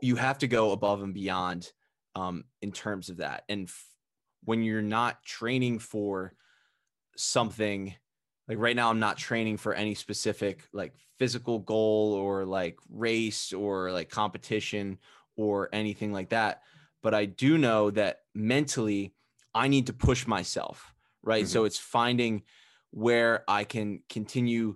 [0.02, 1.72] you have to go above and beyond
[2.16, 3.86] um in terms of that and f-
[4.44, 6.34] when you're not training for
[7.16, 7.94] something
[8.48, 13.54] like right now i'm not training for any specific like physical goal or like race
[13.54, 14.98] or like competition
[15.38, 16.62] or anything like that
[17.02, 19.14] but i do know that mentally
[19.56, 21.48] i need to push myself right?
[21.48, 22.44] So it's finding
[22.92, 24.76] where i can continue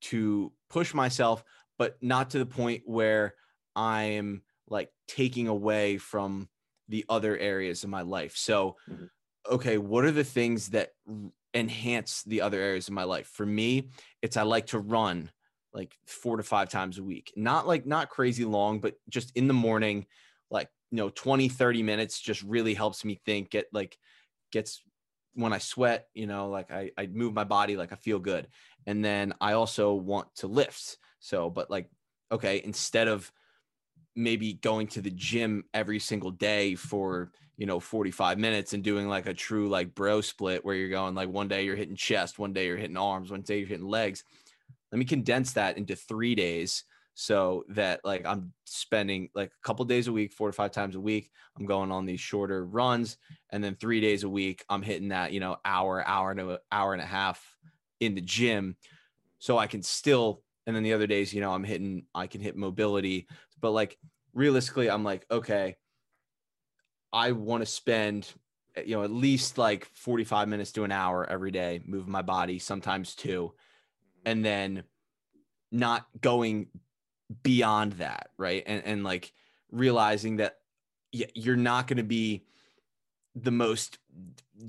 [0.00, 1.44] to push myself
[1.78, 3.34] but not to the point where
[3.76, 6.48] i'm like taking away from
[6.88, 8.36] the other areas of my life.
[8.36, 9.10] So Mhm.
[9.50, 10.92] okay what are the things that
[11.54, 13.28] enhance the other areas of my life?
[13.28, 13.90] For me
[14.22, 15.30] it's i like to run
[15.72, 17.32] like four to five times a week.
[17.36, 20.06] Not like not crazy long but just in the morning
[20.50, 23.98] like you know 20 30 minutes just really helps me think get like
[24.52, 24.82] gets
[25.36, 28.48] when i sweat you know like i i move my body like i feel good.
[28.86, 30.98] And then i also want to lift.
[31.20, 31.88] So but like
[32.32, 33.30] okay instead of
[34.14, 39.08] maybe going to the gym every single day for you know 45 minutes and doing
[39.08, 42.38] like a true like bro split where you're going like one day you're hitting chest
[42.38, 44.24] one day you're hitting arms one day you're hitting legs
[44.90, 46.84] let me condense that into three days
[47.18, 50.96] so that like i'm spending like a couple days a week four to five times
[50.96, 53.16] a week i'm going on these shorter runs.
[53.48, 56.60] And then three days a week i'm hitting that you know hour hour and a
[56.70, 57.42] hour and a half
[58.00, 58.76] in the gym.
[59.38, 62.42] So i can still and then the other days you know i'm hitting i can
[62.42, 63.28] hit mobility.
[63.62, 63.96] But like
[64.34, 65.76] realistically i'm like okay
[67.14, 68.30] i want to spend
[68.76, 72.22] eh, you know at least like 45 minutes to an hour every day moving my
[72.22, 73.54] body sometimes two.
[74.26, 74.82] And then
[75.72, 76.68] not going
[77.42, 78.62] beyond that right?
[78.66, 79.32] And and like
[79.70, 80.58] realizing that
[81.12, 82.44] you're not going to be
[83.34, 83.98] the most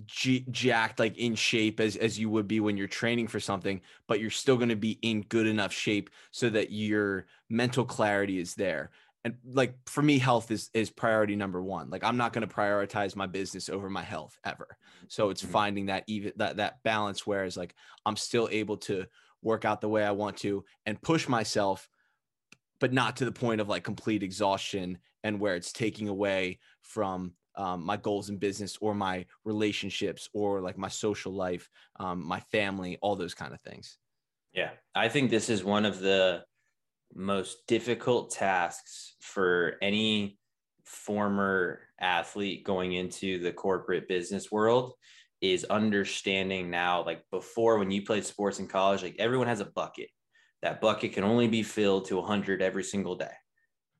[0.06, 3.80] G- jacked like in shape as as you would be when you're training for something
[4.06, 8.38] but you're still going to be in good enough shape so that your mental clarity
[8.38, 8.92] is there.
[9.24, 11.90] And like for me health is is priority number one.
[11.90, 14.78] Like i'm not going to prioritize my business over my health ever.
[15.08, 15.52] So it's mm-hmm.
[15.52, 17.74] finding that even that that balance whereas like
[18.06, 19.06] i'm still able to
[19.42, 21.88] work out the way i want to and push myself
[22.80, 27.34] but not to the point of like complete exhaustion and where it's taking away from
[27.56, 32.40] um, my goals in business or my relationships or like my social life, um, my
[32.40, 33.98] family, all those kind of things.
[34.54, 36.44] Yeah, I think this is one of the
[37.14, 40.38] most difficult tasks for any
[40.86, 44.94] former athlete going into the corporate business world
[45.42, 49.66] is understanding now like before when you played sports in college like everyone has a
[49.66, 50.10] bucket
[50.62, 53.34] that bucket can only be filled to 100 every single day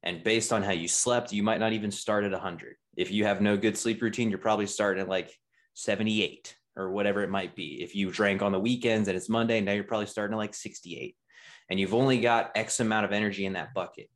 [0.04, 3.26] and based on how you slept you might not even start at 100 if you
[3.26, 5.32] have no good sleep routine, you're probably starting at like
[5.76, 7.82] 78 or whatever it might be.
[7.82, 10.56] If you drank on the weekends and it's Monday, now you're probably starting at like
[10.56, 11.16] 68.
[11.70, 14.10] And you've only got X amount of energy in that bucket.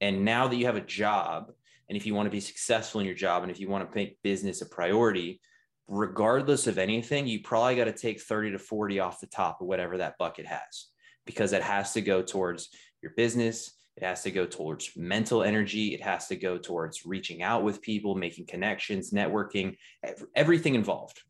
[0.00, 1.50] And now that you have a job,
[1.88, 3.96] and if you want to be successful in your job, and if you want to
[3.96, 5.40] make business a priority,
[5.88, 9.66] regardless of anything, you probably got to take 30 to 40 off the top of
[9.66, 10.86] whatever that bucket has,
[11.28, 12.70] because it has to go towards
[13.02, 15.92] your business, it has to go towards mental energy.
[15.92, 19.76] It has to go towards reaching out with people, making connections, networking,
[20.34, 21.20] everything involved.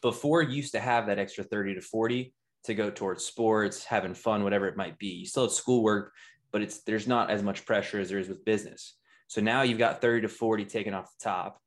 [0.00, 2.32] Before you used to have that extra 30 to 40
[2.64, 5.08] to go towards sports, having fun, whatever it might be.
[5.08, 6.14] You still have schoolwork,
[6.52, 8.94] but it's there's not as much pressure as there is with business.
[9.26, 11.60] So now you've got 30 to 40 taken off the top.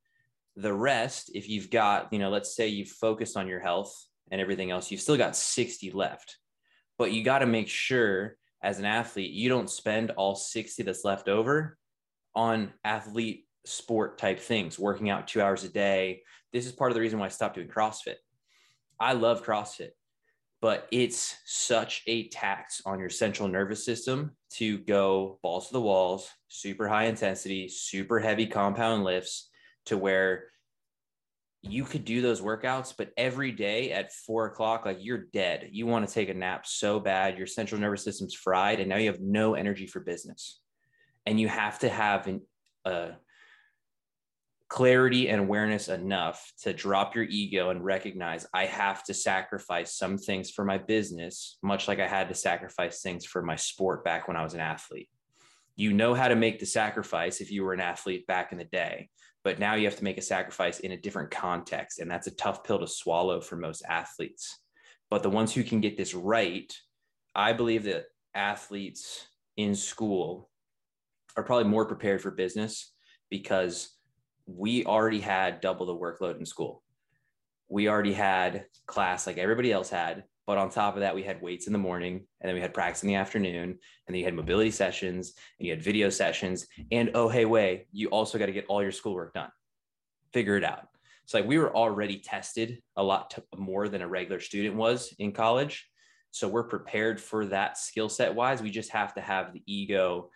[0.56, 3.94] The rest, if you've got, you know, let's say you've focused on your health
[4.32, 6.38] and everything else, you've still got 60 left.
[6.98, 11.06] But you got to make sure as an athlete, you don't spend all 60 that's
[11.06, 11.78] left over
[12.34, 16.22] on athlete sport type things, working out two hours a day.
[16.52, 18.16] This is part of the reason why I stopped doing CrossFit.
[19.00, 19.90] I love CrossFit,
[20.62, 25.82] but it's such a tax on your central nervous system to go balls to the
[25.82, 29.50] walls, super high intensity, super heavy compound lifts
[29.88, 30.46] to where
[31.68, 35.70] you could do those workouts, but every day at four o'clock, like you're dead.
[35.72, 38.98] You want to take a nap so bad, your central nervous system's fried, and now
[38.98, 40.60] you have no energy for business.
[41.26, 42.42] And you have to have an,
[42.86, 43.10] uh,
[44.68, 50.18] clarity and awareness enough to drop your ego and recognize I have to sacrifice some
[50.18, 54.28] things for my business, much like I had to sacrifice things for my sport back
[54.28, 55.10] when I was an athlete.
[55.76, 58.66] You know how to make the sacrifice if you were an athlete back in the
[58.66, 59.10] day
[59.46, 62.36] but now you have to make a sacrifice in a different context and that's a
[62.36, 64.60] tough pill to swallow for most athletes.
[65.10, 66.74] But the ones who can get this right
[67.36, 69.28] i believe that athletes
[69.58, 70.50] in school
[71.38, 72.94] are probably more prepared for business
[73.30, 73.96] because
[74.46, 76.84] we already had double the workload in school.
[77.68, 81.42] We already had class like everybody else had but on top of that, we had
[81.42, 83.64] weights in the morning and then we had practice in the afternoon.
[83.64, 86.68] And then you had mobility sessions and you had video sessions.
[86.92, 89.50] And oh, hey, way, you also got to get all your schoolwork done.
[90.34, 90.88] Figure it out.
[91.26, 95.14] So like we were already tested a lot to, more than a regular student was
[95.18, 95.90] in college.
[96.30, 98.62] So we're prepared for that skill set wise.
[98.62, 100.30] We just have to have the ego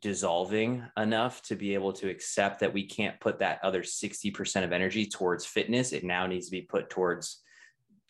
[0.00, 4.72] dissolving enough to be able to accept that we can't put that other 60% of
[4.72, 5.92] energy towards fitness.
[5.92, 7.42] It now needs to be put towards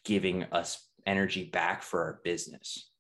[0.05, 2.91] giving us energy back for our business.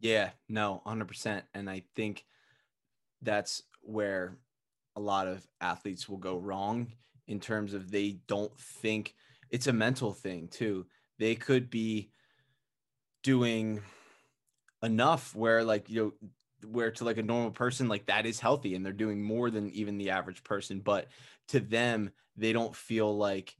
[0.00, 1.42] Yeah, no, 100%.
[1.54, 2.24] And I think
[3.22, 4.38] that's where
[4.96, 6.92] a lot of athletes will go wrong
[7.26, 9.14] in terms of they don't think
[9.50, 10.86] it's a mental thing too.
[11.18, 12.10] They could be
[13.22, 13.82] doing
[14.82, 16.28] enough where like you know
[16.68, 19.70] where to like a normal person like that is healthy and they're doing more than
[19.70, 21.08] even the average person but
[21.48, 23.56] to them they don't feel like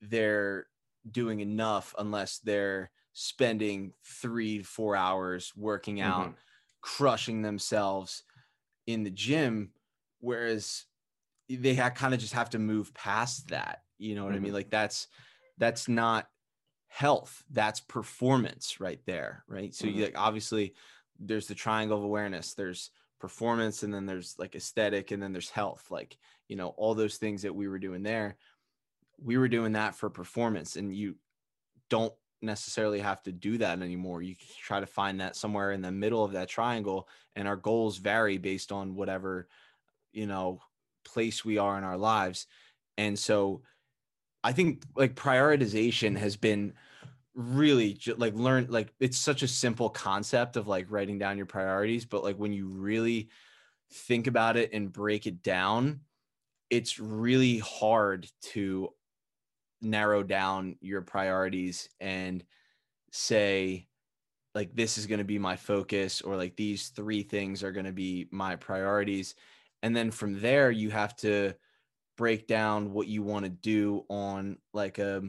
[0.00, 0.66] they're
[1.10, 6.34] doing enough unless they're spending three four hours working out, mm-hmm.
[6.80, 8.24] crushing themselves
[8.86, 9.70] in the gym.
[10.20, 10.84] Whereas
[11.48, 13.82] they kind of just have to move past that.
[13.98, 14.36] You know what mm-hmm.
[14.36, 14.48] I mean?
[14.48, 14.54] Mm-hmm.
[14.54, 15.08] Like that's
[15.58, 16.28] that's not
[16.88, 17.42] health.
[17.50, 19.44] That's performance right there.
[19.48, 19.74] Right.
[19.74, 19.98] So mm-hmm.
[19.98, 20.74] you like obviously
[21.18, 22.54] there's the triangle of awareness.
[22.54, 22.90] There's
[23.20, 25.86] performance and then there's like aesthetic and then there's health.
[25.90, 26.16] Like,
[26.48, 28.36] you know, all those things that we were doing there
[29.22, 31.16] we were doing that for performance and you
[31.90, 32.12] don't
[32.42, 34.22] necessarily have to do that anymore.
[34.22, 37.98] You try to find that somewhere in the middle of that triangle and our goals
[37.98, 39.48] vary based on whatever,
[40.12, 40.60] you know,
[41.04, 42.46] place we are in our lives.
[42.96, 43.62] And so
[44.42, 46.74] I think like prioritization has been
[47.34, 52.04] really like learn like it's such a simple concept of like writing down your priorities,
[52.04, 53.28] but like when you really
[53.90, 56.00] think about it and break it down,
[56.70, 58.90] it's really hard to
[59.84, 62.44] narrow down your priorities and
[63.10, 63.86] say
[64.54, 67.86] like this is going to be my focus or like these three things are going
[67.86, 69.34] to be my priorities.
[69.82, 71.54] And then from there you have to
[72.16, 75.22] break down what you want to do on like a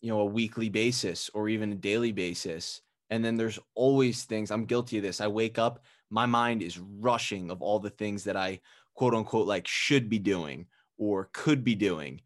[0.00, 2.82] you know a weekly basis or even a daily basis.
[3.10, 6.78] And then there's always things i'm guilty of this i wake up my mind is
[6.78, 8.58] rushing of all the things that i
[8.94, 10.66] quote unquote like should be doing
[10.98, 12.20] or could be doing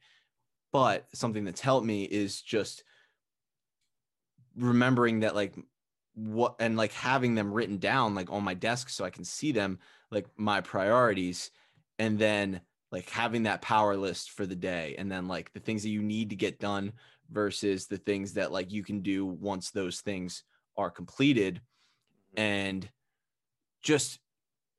[0.72, 2.84] but something that's helped me is just
[4.56, 5.54] remembering that like
[6.14, 9.52] what and like having them written down like on my desk so I can see
[9.52, 9.78] them
[10.10, 11.50] like my priorities
[11.98, 12.60] and then
[12.92, 16.02] like having that power list for the day and then like the things that you
[16.02, 16.92] need to get done
[17.30, 20.42] versus the things that like you can do once those things
[20.76, 21.60] are completed
[22.36, 22.42] mm-hmm.
[22.42, 22.90] and
[23.82, 24.18] just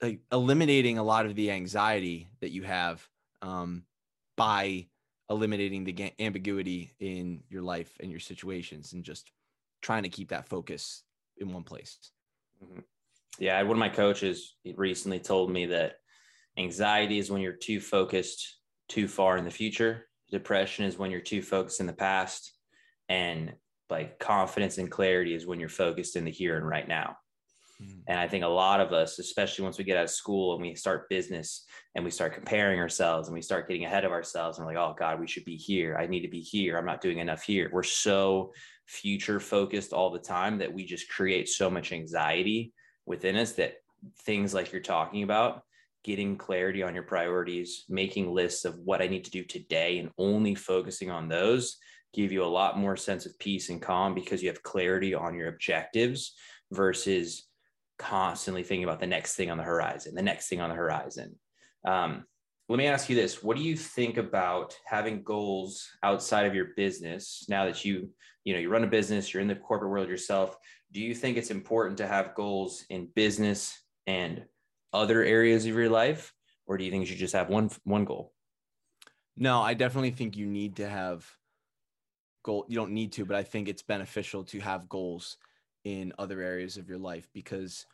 [0.01, 3.07] like eliminating a lot of the anxiety that you have
[3.41, 3.83] um,
[4.35, 4.87] by
[5.31, 9.31] eliminating the ambiguity in your life and your situations and just
[9.81, 11.03] trying to keep that focus
[11.37, 12.11] in one place.
[12.63, 12.81] Mm-hmm.
[13.39, 15.95] Yeah, one of my coaches recently told me that
[16.57, 18.57] anxiety is when you're too focused
[18.89, 20.05] too far in the future.
[20.29, 22.53] Depression is when you're too focused in the past,
[23.07, 23.53] and
[23.89, 27.17] like confidence and clarity is when you're focused in the here and right now.
[27.81, 27.99] Mm-hmm.
[28.07, 30.61] And I think a lot of us, especially once we get out of school and
[30.61, 31.65] we start business
[31.95, 34.81] and we start comparing ourselves and we start getting ahead of ourselves and we're like,
[34.81, 35.97] oh God, we should be here.
[35.97, 36.77] I need to be here.
[36.77, 37.69] I'm not doing enough here.
[37.71, 38.53] We're so
[38.85, 42.73] future focused all the time that we just create so much anxiety
[43.05, 43.75] within us that
[44.23, 45.63] things like you're talking about
[46.03, 50.09] getting clarity on your priorities making lists of what i need to do today and
[50.17, 51.77] only focusing on those
[52.13, 55.33] give you a lot more sense of peace and calm because you have clarity on
[55.35, 56.33] your objectives
[56.71, 57.47] versus
[58.01, 61.35] constantly thinking about the next thing on the horizon the next thing on the horizon.
[61.85, 62.25] Um,
[62.69, 63.43] let me ask you this.
[63.43, 68.09] What do you think about having goals outside of your business now that you
[68.43, 70.57] you know you run a business you're in the corporate world yourself?
[70.91, 73.77] Do you think it's important to have goals in business
[74.07, 74.45] and
[74.93, 76.33] other areas of your life
[76.65, 78.33] or do you think you should just have one one goal?
[79.35, 81.29] No i definitely think you need to have
[82.43, 85.37] goal you don't need to but i think it's beneficial to have goals
[85.83, 87.85] in other areas of your life because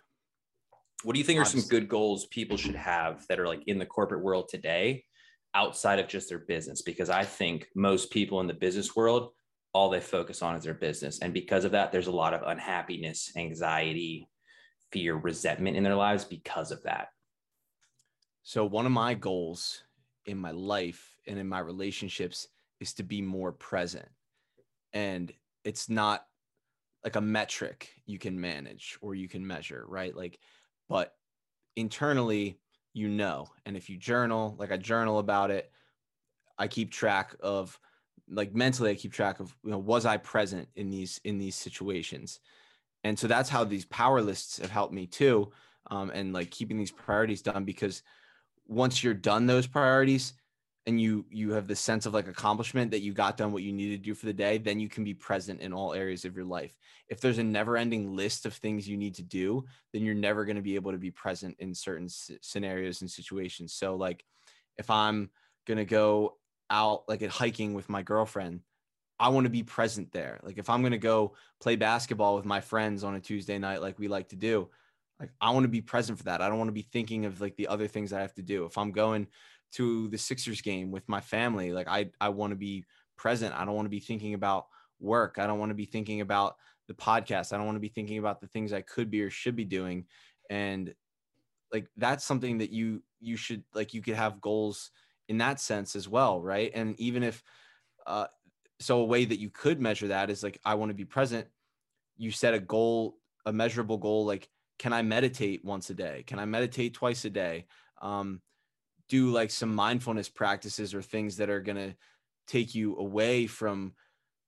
[1.03, 3.77] what do you think are some good goals people should have that are like in
[3.77, 5.03] the corporate world today
[5.53, 6.81] outside of just their business?
[6.81, 9.29] Because I think most people in the business world,
[9.73, 11.19] all they focus on is their business.
[11.19, 14.27] And because of that, there's a lot of unhappiness, anxiety,
[14.91, 17.09] fear, resentment in their lives because of that.
[18.41, 19.83] So, one of my goals
[20.25, 22.47] in my life and in my relationships
[22.79, 24.07] is to be more present.
[24.93, 25.31] And
[25.63, 26.25] it's not
[27.03, 30.15] like a metric you can manage or you can measure, right?
[30.15, 30.39] Like
[30.89, 31.13] but
[31.75, 32.59] internally
[32.93, 35.71] you know and if you journal like i journal about it
[36.57, 37.79] i keep track of
[38.29, 41.55] like mentally i keep track of you know was i present in these in these
[41.55, 42.39] situations
[43.03, 45.51] and so that's how these power lists have helped me too
[45.89, 48.01] um, and like keeping these priorities done because
[48.67, 50.33] once you're done those priorities
[50.87, 53.73] and you you have the sense of like accomplishment that you got done what you
[53.73, 56.35] need to do for the day then you can be present in all areas of
[56.35, 56.73] your life.
[57.09, 60.45] If there's a never ending list of things you need to do then you're never
[60.45, 63.73] going to be able to be present in certain scenarios and situations.
[63.73, 64.23] So like
[64.77, 65.29] if i'm
[65.67, 66.37] going to go
[66.69, 68.61] out like at hiking with my girlfriend
[69.19, 70.39] i want to be present there.
[70.41, 73.81] Like if i'm going to go play basketball with my friends on a tuesday night
[73.81, 74.69] like we like to do
[75.19, 76.41] like i want to be present for that.
[76.41, 78.63] I don't want to be thinking of like the other things i have to do.
[78.63, 79.27] If i'm going
[79.73, 81.71] to the Sixers game with my family.
[81.71, 83.53] Like I I want to be present.
[83.55, 84.67] I don't want to be thinking about
[84.99, 85.37] work.
[85.39, 86.57] I don't want to be thinking about
[86.87, 87.53] the podcast.
[87.53, 89.65] I don't want to be thinking about the things I could be or should be
[89.65, 90.05] doing.
[90.49, 90.93] And
[91.71, 94.91] like that's something that you you should like you could have goals
[95.27, 96.71] in that sense as well, right?
[96.73, 97.43] And even if
[98.05, 98.27] uh
[98.79, 101.47] so a way that you could measure that is like I want to be present.
[102.15, 104.49] You set a goal, a measurable goal like
[104.79, 106.23] can I meditate once a day?
[106.27, 107.65] Can I meditate twice a day?
[108.01, 108.41] Um,
[109.09, 111.95] do like some mindfulness practices or things that are going to
[112.47, 113.93] take you away from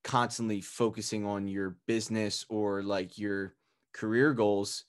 [0.03, 3.53] constantly focusing on your business or like your
[3.93, 4.85] career goals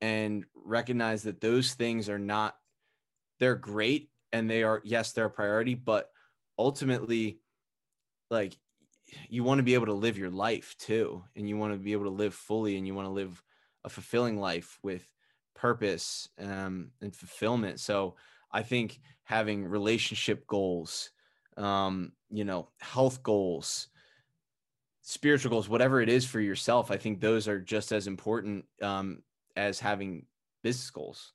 [0.00, 2.56] and recognize that those things are not
[3.38, 6.10] they're great and they are yes they're a priority but
[6.58, 7.38] ultimately
[8.30, 8.56] like
[9.28, 11.92] you want to be able to live your life too and you want to be
[11.92, 13.42] able to live fully and you want to live
[13.84, 15.06] a fulfilling life with
[15.54, 17.80] purpose um, and fulfillment.
[17.80, 18.16] So
[18.52, 21.10] I think having relationship goals,
[21.56, 23.88] um, you know, health goals,
[25.02, 29.22] spiritual goals, whatever it is for yourself, I think those are just as important um,
[29.56, 30.26] as having
[30.62, 31.32] business goals.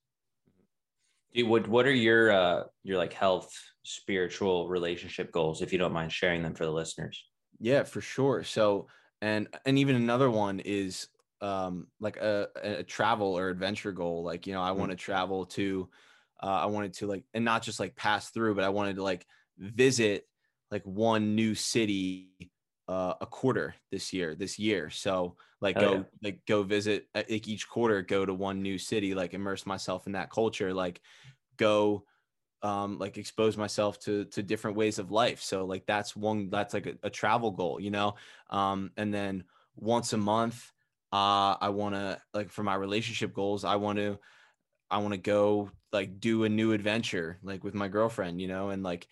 [1.33, 3.53] Dude, what what are your uh your like health,
[3.83, 5.61] spiritual, relationship goals?
[5.61, 7.23] If you don't mind sharing them for the listeners.
[7.59, 8.43] Yeah, for sure.
[8.43, 8.87] So
[9.21, 11.07] and and even another one is
[11.41, 14.23] um like a, a travel or adventure goal.
[14.23, 14.79] Like you know, I mm-hmm.
[14.79, 15.89] want to travel to,
[16.41, 19.03] uh, I wanted to like and not just like pass through, but I wanted to
[19.03, 19.25] like
[19.57, 20.27] visit
[20.71, 22.51] like one new city
[22.87, 24.89] uh, a quarter this year this year.
[24.89, 26.03] So like Hell go yeah.
[26.23, 30.05] like go visit uh, like each quarter go to one new city like immerse myself
[30.05, 31.01] in that culture like
[31.57, 32.03] go
[32.61, 35.41] um like expose myself to to different ways of life.
[35.41, 38.15] So like that's one that's like a, a travel goal you know?
[38.49, 39.43] Um and then
[39.75, 40.71] once a month
[41.13, 44.19] uh i want to like for my relationship goals i want to
[44.89, 48.69] i want to go like do a new adventure like with my girlfriend you know
[48.69, 49.07] and like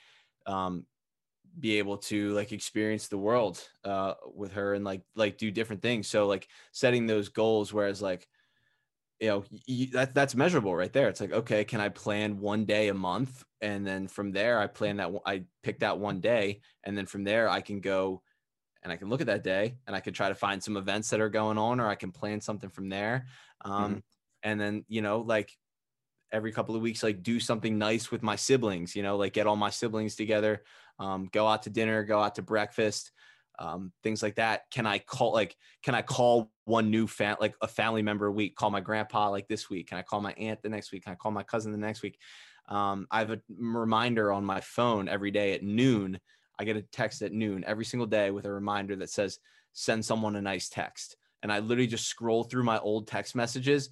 [0.46, 0.86] um
[1.60, 5.82] be able to like experience the world uh with her and like like do different
[5.82, 6.08] things.
[6.08, 8.28] So like setting those goals whereas like
[9.22, 11.08] you know you, that that's measurable right there.
[11.08, 13.44] It's like okay can i plan one day a month?
[13.62, 16.62] And then from there i plan that i pick that one day.
[16.84, 18.22] And then from there i can go
[18.84, 21.10] and i can look at that day and i can try to find some events
[21.10, 23.28] that are going on or i can plan something from there.
[23.64, 24.00] Um mm-hmm.
[24.44, 25.52] and then you know like
[26.36, 29.48] every couple of weeks like do something nice with my siblings you know like get
[29.48, 30.64] all my siblings together
[31.00, 33.12] um, go out to dinner go out to breakfast
[33.60, 34.64] um, things like that.
[34.72, 38.32] Can i call like can i call one new fan like a family member a
[38.32, 38.56] week?
[38.56, 39.88] Call my grandpa like this week.
[39.88, 41.04] Can i call my aunt the next week?
[41.04, 42.20] Can i call my cousin the next week?
[42.68, 46.20] Um, i have a reminder on my phone every day at noon.
[46.58, 49.40] I get a text at noon every single day with a reminder that says
[49.74, 51.16] send someone a nice text.
[51.44, 53.90] And i literally just scroll through my old text messages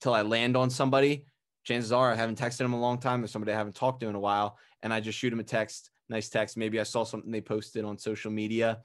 [0.00, 1.26] till I land on somebody.
[1.64, 3.20] Chances are I haven't texted them a long time.
[3.20, 5.44] There's somebody I haven't talked to in a while, and I just shoot them a
[5.44, 6.56] text, nice text.
[6.56, 8.80] Maybe I saw something they posted on social media,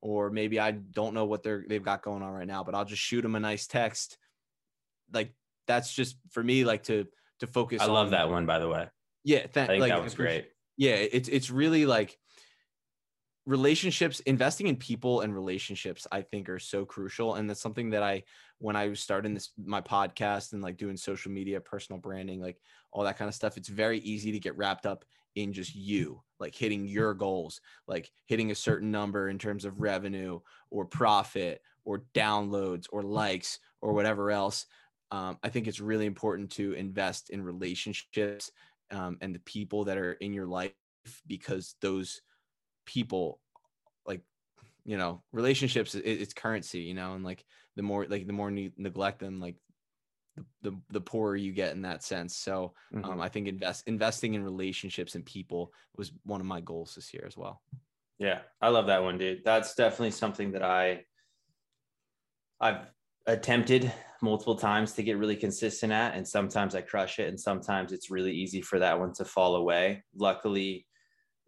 [0.00, 2.84] or maybe I don't know what they're they've got going on right now, but I'll
[2.84, 4.18] just shoot them a nice text.
[5.12, 5.34] Like
[5.66, 7.06] that's just for me, like to
[7.40, 7.82] to focus.
[7.82, 8.88] I love that one, by the way.
[9.24, 10.46] Yeah, th- I think like, that was great.
[10.76, 12.16] Yeah, it's it's really like
[13.44, 18.02] relationships investing in people and relationships i think are so crucial and that's something that
[18.02, 18.22] i
[18.58, 22.60] when i was starting this my podcast and like doing social media personal branding like
[22.92, 26.22] all that kind of stuff it's very easy to get wrapped up in just you
[26.38, 30.38] like hitting your goals like hitting a certain number in terms of revenue
[30.70, 34.66] or profit or downloads or likes or whatever else
[35.10, 38.52] um, i think it's really important to invest in relationships
[38.92, 40.72] um, and the people that are in your life
[41.26, 42.20] because those
[42.86, 43.40] people
[44.06, 44.22] like
[44.84, 47.44] you know relationships it, it's currency you know and like
[47.76, 49.56] the more like the more you neglect them like
[50.36, 52.36] the, the, the poorer you get in that sense.
[52.36, 53.12] So um, mm-hmm.
[53.12, 57.12] um, i think invest investing in relationships and people was one of my goals this
[57.12, 57.60] year as well.
[58.18, 59.44] Yeah i love that one dude.
[59.44, 61.04] That's definitely something that i
[62.60, 62.90] i've
[63.26, 67.92] attempted multiple times to get really consistent at and sometimes i crush it and sometimes
[67.92, 70.02] it's really easy for that one to fall away.
[70.16, 70.86] Luckily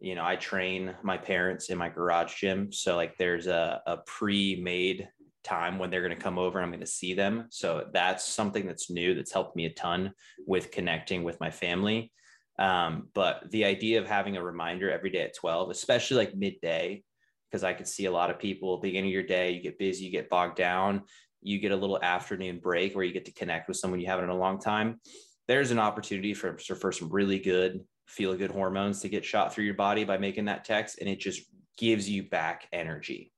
[0.05, 2.71] you know, I train my parents in my garage gym.
[2.71, 5.09] So like there's a, a pre-made
[5.43, 7.47] time when they're going to come over and I'm going to see them.
[7.49, 10.13] So that's something that's new that's helped me a ton
[10.47, 12.13] with connecting with my family.
[12.59, 17.03] Um, but the idea of having a reminder every day at 12, especially like midday,
[17.51, 20.05] because I could see a lot of people beginning of your day, you get busy,
[20.05, 21.05] you get bogged down,
[21.41, 24.25] you get a little afternoon break where you get to connect with someone you haven't
[24.25, 25.01] in a long time.
[25.49, 29.65] There's an opportunity for, for some really good feel good hormones to get shot through
[29.65, 31.43] your body by making that text and it just
[31.77, 33.33] gives you back energy.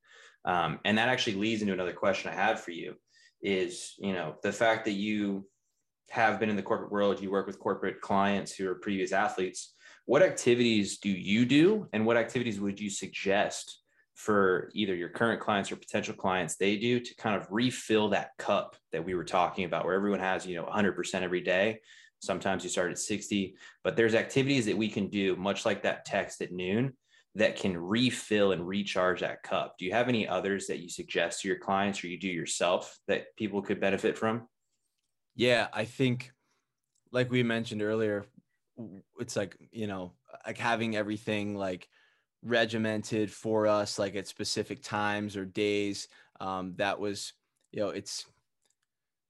[0.45, 2.95] Um, and that actually leads into another question i have for you
[3.43, 5.47] is you know the fact that you
[6.11, 9.75] have been in the corporate world you work with corporate clients who are previous athletes.
[10.07, 13.81] What activities do you do and what activities would you suggest
[14.15, 18.31] for either your current clients or potential clients they do to kind of refill that
[18.39, 21.81] cup that we were talking about where everyone has you know 100% every day
[22.21, 26.05] Sometimes you start at 60, but there's activities that we can do, much like that
[26.05, 26.95] text at noon,
[27.35, 29.77] that can refill and recharge that cup.
[29.79, 32.99] Do you have any others that you suggest to your clients or you do yourself
[33.09, 34.49] that people could benefit from?
[35.35, 36.33] Yeah, I think,
[37.13, 38.25] like we mentioned earlier,
[39.21, 40.13] it's like, you know,
[40.47, 41.89] like having everything like
[42.43, 46.09] regimented for us, like at specific times or days.
[46.41, 47.35] Um, that was,
[47.71, 48.25] you know, it's,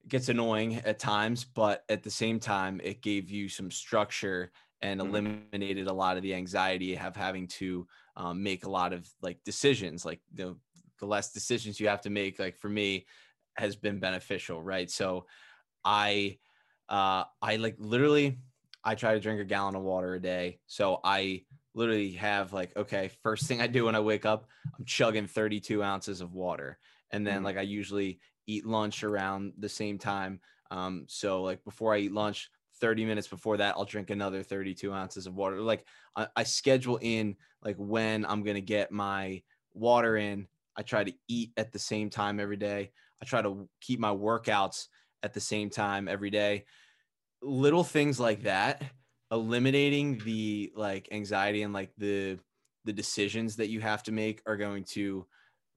[0.07, 4.51] gets annoying at times, but at the same time, it gave you some structure
[4.81, 5.09] and mm-hmm.
[5.09, 9.43] eliminated a lot of the anxiety of having to um, make a lot of like
[9.43, 10.05] decisions.
[10.05, 10.55] Like the
[10.99, 13.05] the less decisions you have to make, like for me,
[13.57, 14.89] has been beneficial, right?
[14.89, 15.25] So,
[15.83, 16.37] I
[16.89, 18.39] uh, I like literally
[18.83, 20.59] I try to drink a gallon of water a day.
[20.67, 21.43] So I
[21.73, 24.47] literally have like okay, first thing I do when I wake up,
[24.77, 26.77] I'm chugging 32 ounces of water,
[27.11, 27.45] and then mm-hmm.
[27.45, 30.41] like I usually eat lunch around the same time.
[30.71, 34.93] Um, so like before I eat lunch, 30 minutes before that, I'll drink another 32
[34.93, 35.61] ounces of water.
[35.61, 35.85] Like
[36.15, 39.43] I, I schedule in like when I'm to get my
[39.73, 40.47] water in.
[40.75, 42.91] I try to eat at the same time every day.
[43.21, 44.87] I try to keep my workouts
[45.23, 46.65] at the same time every day.
[47.41, 48.83] Little things like that,
[49.31, 52.39] eliminating the like anxiety and like the
[52.85, 55.27] the decisions that you have to make are going to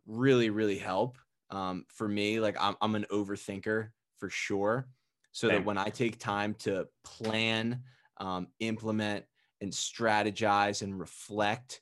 [0.07, 1.18] really really help.
[1.51, 4.88] Um, for me, like I'm I'm an overthinker for sure
[5.32, 5.59] so Same.
[5.59, 7.82] that when I take time to plan,
[8.18, 9.24] um, implement,
[9.61, 11.80] and strategize and reflect,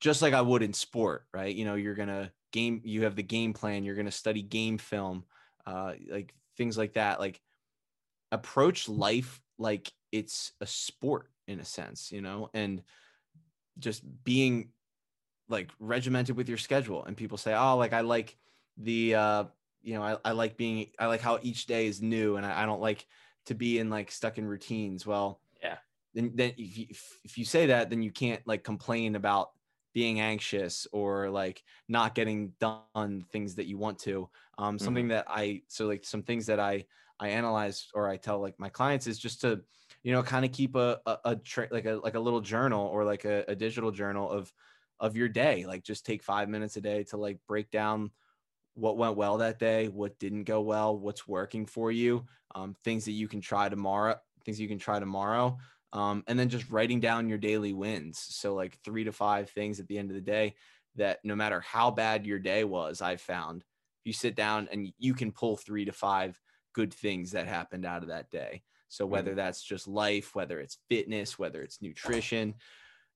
[0.00, 1.54] just like I would in sport, right?
[1.54, 5.24] You know, you're gonna game, you have the game plan, you're gonna study game film,
[5.66, 7.20] uh, like things like that.
[7.20, 7.40] Like
[8.32, 12.82] approach life like it's a sport in a sense, you know, and
[13.78, 14.70] just being
[15.48, 17.04] like regimented with your schedule.
[17.04, 18.36] And people say, oh, like I like
[18.76, 19.44] the uh
[19.82, 22.64] you know, I, I like being, I like how each day is new and I,
[22.64, 23.06] I don't like
[23.44, 25.06] to be in like stuck in routines.
[25.06, 25.76] Well, yeah.
[26.12, 29.50] Then, then if you, if, if you say that, then you can't like complain about
[29.94, 34.28] being anxious or like not getting done things that you want to.
[34.58, 35.10] Um, something mm-hmm.
[35.10, 36.86] that I, so like some things that I,
[37.20, 39.60] I analyze or I tell like my clients is just to,
[40.02, 42.88] you know, kind of keep a, a, a tra- like a, like a little journal
[42.88, 44.52] or like a, a digital journal of,
[44.98, 45.64] of your day.
[45.64, 48.10] Like just take five minutes a day to like break down
[48.76, 52.24] what went well that day, what didn't go well, what's working for you,
[52.54, 54.14] um, things that you can try tomorrow,
[54.44, 55.56] things you can try tomorrow,
[55.92, 58.18] um, and then just writing down your daily wins.
[58.18, 60.54] So like three to five things at the end of the day
[60.96, 63.64] that no matter how bad your day was, I've found
[64.04, 66.40] you sit down and you can pull three to five
[66.74, 68.62] good things that happened out of that day.
[68.88, 69.38] So whether mm-hmm.
[69.38, 72.54] that's just life, whether it's fitness, whether it's nutrition,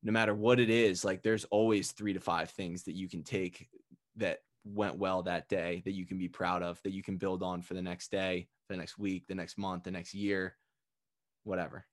[0.03, 3.23] no matter what it is, like there's always three to five things that you can
[3.23, 3.69] take
[4.17, 7.43] that went well that day that you can be proud of, that you can build
[7.43, 10.57] on for the next day, for the next week, the next month, the next year,
[11.45, 11.87] whatever.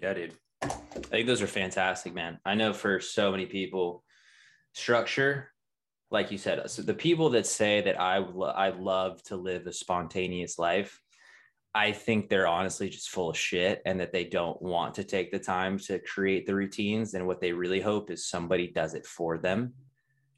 [0.00, 0.34] Yeah, dude.
[0.62, 0.68] I
[1.10, 2.38] think those are fantastic, man.
[2.44, 4.04] I know for so many people,
[4.74, 5.50] structure,
[6.10, 9.72] like you said, so the people that say that I I love to live a
[9.72, 11.00] spontaneous life,
[11.74, 15.30] I think they're honestly just full of shit and that they don't want to take
[15.30, 17.14] the time to create the routines.
[17.14, 19.74] And what they really hope is somebody does it for them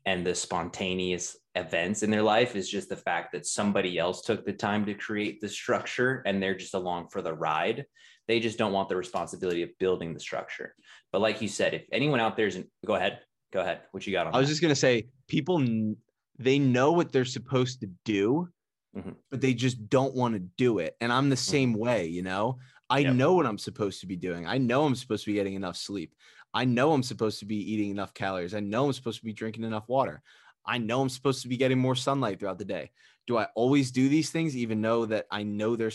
[0.07, 4.44] and the spontaneous events in their life is just the fact that somebody else took
[4.44, 7.84] the time to create the structure and they're just along for the ride.
[8.28, 10.74] They just don't want the responsibility of building the structure.
[11.12, 13.20] But like you said, if anyone out there isn't, go ahead,
[13.53, 13.80] go ahead.
[13.90, 14.34] What you got on?
[14.34, 14.53] I was that?
[14.53, 15.59] just gonna say, people
[16.38, 18.48] they know what they're supposed to do,
[18.96, 19.11] mm-hmm.
[19.30, 20.96] but they just don't want to do it.
[21.01, 21.40] And I'm the mm-hmm.
[21.40, 21.82] same mm-hmm.
[21.82, 22.59] way, you know.
[22.88, 23.14] I yep.
[23.14, 24.46] know what I'm supposed to be doing.
[24.46, 26.12] I know I'm supposed to be getting enough sleep.
[26.53, 28.55] I know I'm supposed to be eating enough calories.
[28.55, 30.22] I know I'm supposed to be drinking enough water.
[30.64, 32.90] I know I'm supposed to be getting more sunlight throughout the day.
[33.26, 35.92] Do I always do these things, even though that I know they're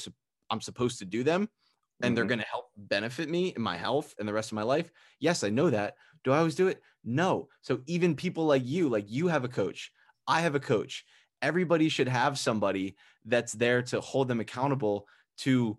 [0.50, 1.50] I'm supposed to do them,
[2.02, 2.16] and mm-hmm.
[2.16, 4.92] they're going to help benefit me in my health and the rest of my life?
[5.20, 5.96] Yes, I know that.
[6.24, 6.82] Do I always do it?
[7.04, 7.50] No.
[7.62, 9.92] So even people like you, like you have a coach,
[10.28, 11.06] I have a coach.
[11.42, 12.96] Everybody should have somebody
[13.26, 15.08] that's there to hold them accountable
[15.38, 15.78] to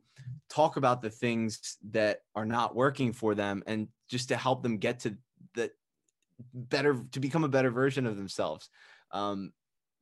[0.49, 4.79] talk about the things that are not working for them and just to help them
[4.79, 5.17] get to
[5.55, 5.71] the
[6.53, 8.69] better to become a better version of themselves.
[9.13, 9.53] Um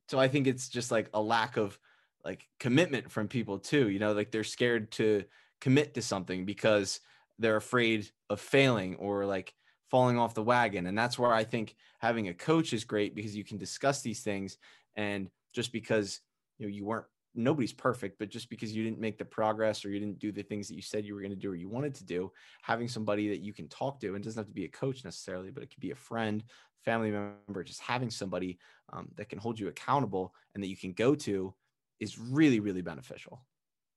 [0.07, 1.77] so i think it's just like a lack of
[2.23, 5.23] like commitment from people too you know like they're scared to
[5.61, 6.99] commit to something because
[7.39, 9.53] they're afraid of failing or like
[9.89, 10.87] falling off the wagon.
[10.87, 14.21] And that's where i think having a coach is great because you can discuss these
[14.21, 14.57] things
[14.95, 16.21] and just because
[16.57, 19.89] you know you weren't nobody's perfect, but just because you didn't make the progress or
[19.89, 21.69] you didn't do the things that you said you were going to do or you
[21.69, 22.31] wanted to do,
[22.61, 25.51] having somebody that you can talk to and doesn't have to be a coach necessarily,
[25.51, 26.43] but it could be a friend,
[26.83, 28.57] family member, just having somebody
[28.93, 31.53] um, that can hold you accountable and that you can go to
[31.99, 33.43] is really, really beneficial.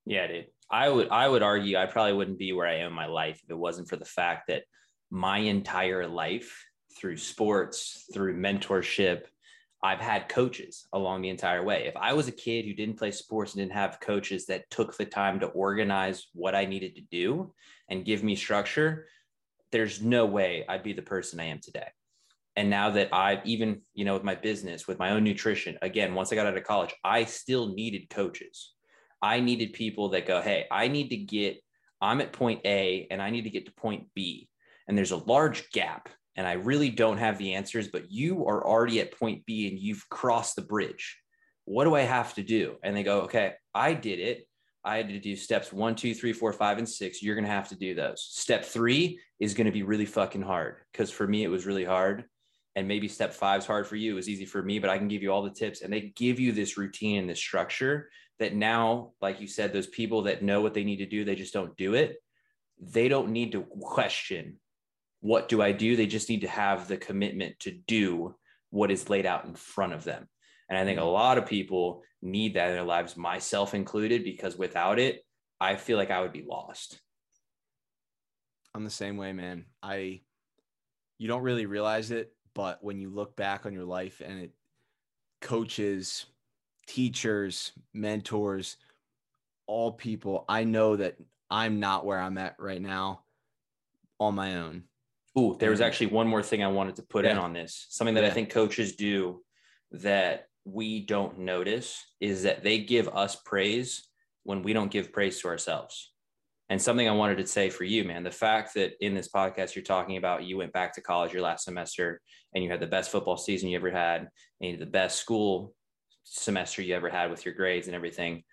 [0.05, 0.47] Yeah, dude.
[0.71, 3.41] I would I would argue I probably wouldn't be where I am in my life
[3.43, 4.63] if it wasn't for the fact that
[5.11, 6.65] my entire life
[6.97, 9.25] through sports, through mentorship,
[9.81, 11.85] I've had coaches along the entire way.
[11.87, 14.97] If I was a kid who didn't play sports and didn't have coaches that took
[14.97, 17.53] the time to organize what I needed to do
[17.87, 19.07] and give me structure,
[19.71, 21.87] there's no way I'd be the person I am today.
[22.55, 26.13] And now that I've even, you know, with my business, with my own nutrition, again,
[26.13, 28.73] once I got out of college, I still needed coaches.
[29.21, 31.61] I needed people that go, hey, I need to get,
[32.01, 34.49] I'm at point A and I need to get to point B.
[34.87, 38.65] And there's a large gap and I really don't have the answers, but you are
[38.65, 41.17] already at point B and you've crossed the bridge.
[41.65, 42.77] What do I have to do?
[42.83, 44.47] And they go, okay, I did it.
[44.83, 47.21] I had to do steps one, two, three, four, five, and six.
[47.21, 48.23] You're going to have to do those.
[48.23, 51.85] Step three is going to be really fucking hard because for me, it was really
[51.85, 52.25] hard.
[52.75, 54.97] and maybe step five is hard for you, it was easy for me, but I
[54.97, 55.81] can give you all the tips.
[55.81, 58.09] And they give you this routine and this structure
[58.39, 61.35] that now, like you said, those people that know what they need to do, they
[61.35, 62.17] just don't do it.
[62.79, 64.59] They don't need to question
[65.21, 65.95] what do I do?
[65.95, 68.35] They just need to have the commitment to do
[68.69, 70.27] what is laid out in front of them.
[70.69, 71.11] And I think a mm-hmm.
[71.11, 75.23] lot of people need that in their lives, myself included, because without it,
[75.59, 76.99] I feel like I would be lost.
[78.73, 79.65] I'm the same way, man.
[79.81, 80.21] I
[81.17, 84.51] you don't really realize it, but when you look back on your life and it
[85.41, 86.25] coaches,
[86.87, 88.77] teachers, mentors,
[89.67, 91.17] all people, I know that
[91.49, 93.23] I'm not where I'm at right now
[94.19, 94.83] on my own.
[95.39, 95.85] Ooh, there was mm.
[95.85, 97.31] actually one more thing I wanted to put yeah.
[97.31, 97.85] in on this.
[97.89, 98.29] Something that yeah.
[98.29, 99.41] I think coaches do
[99.91, 104.07] that we don't notice is that they give us praise
[104.43, 106.11] when we don't give praise to ourselves.
[106.69, 109.75] And something I wanted to say for you, man, the fact that in this podcast
[109.75, 112.21] you're talking about you went back to college your last semester
[112.53, 114.27] and you had the best football season you ever had
[114.61, 115.73] and the best school
[116.23, 118.43] semester you ever had with your grades and everything.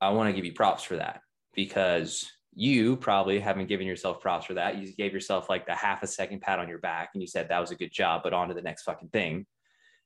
[0.00, 1.20] I want to give you props for that
[1.54, 4.78] because you probably haven't given yourself props for that.
[4.78, 7.48] You gave yourself like the half a second pat on your back and you said
[7.48, 9.46] that was a good job, but on to the next fucking thing.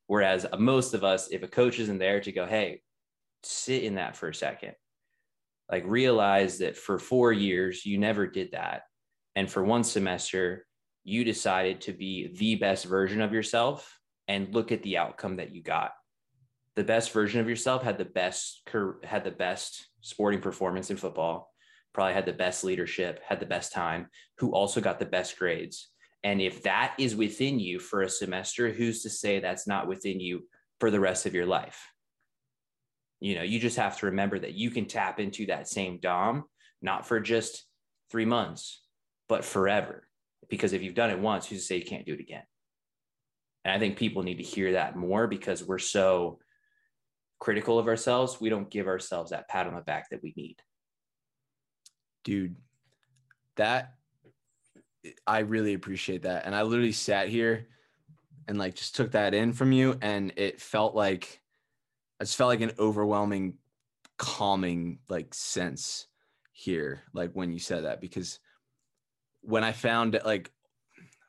[0.06, 2.80] Whereas uh, most of us, if a coach isn't there to go, hey,
[3.42, 4.72] sit in that for a second,
[5.70, 8.82] like realize that for four years you never did that
[9.36, 10.66] and for one semester
[11.04, 15.54] you decided to be the best version of yourself and look at the outcome that
[15.54, 15.92] you got
[16.76, 18.66] the best version of yourself had the best
[19.04, 21.47] had the best sporting performance in football
[21.98, 24.06] probably had the best leadership had the best time
[24.38, 25.90] who also got the best grades
[26.22, 30.20] and if that is within you for a semester who's to say that's not within
[30.20, 30.42] you
[30.80, 31.80] for the rest of your life
[33.20, 36.44] you know, you just have to remember that you can tap into that same Dom,
[36.80, 37.64] not for just
[38.10, 38.82] three months,
[39.28, 40.06] but forever.
[40.48, 42.44] Because if you've done it once, who's to say you can't do it again?
[43.64, 46.38] And I think people need to hear that more because we're so
[47.40, 48.40] critical of ourselves.
[48.40, 50.56] We don't give ourselves that pat on the back that we need.
[52.28, 52.56] Dude,
[53.56, 53.94] that
[55.26, 56.44] I really appreciate that.
[56.44, 57.68] And I literally sat here
[58.46, 59.96] and like just took that in from you.
[60.02, 61.40] And it felt like
[62.20, 63.54] I just felt like an overwhelming,
[64.18, 66.08] calming like sense
[66.52, 68.40] here, like when you said that, because
[69.40, 70.50] when I found like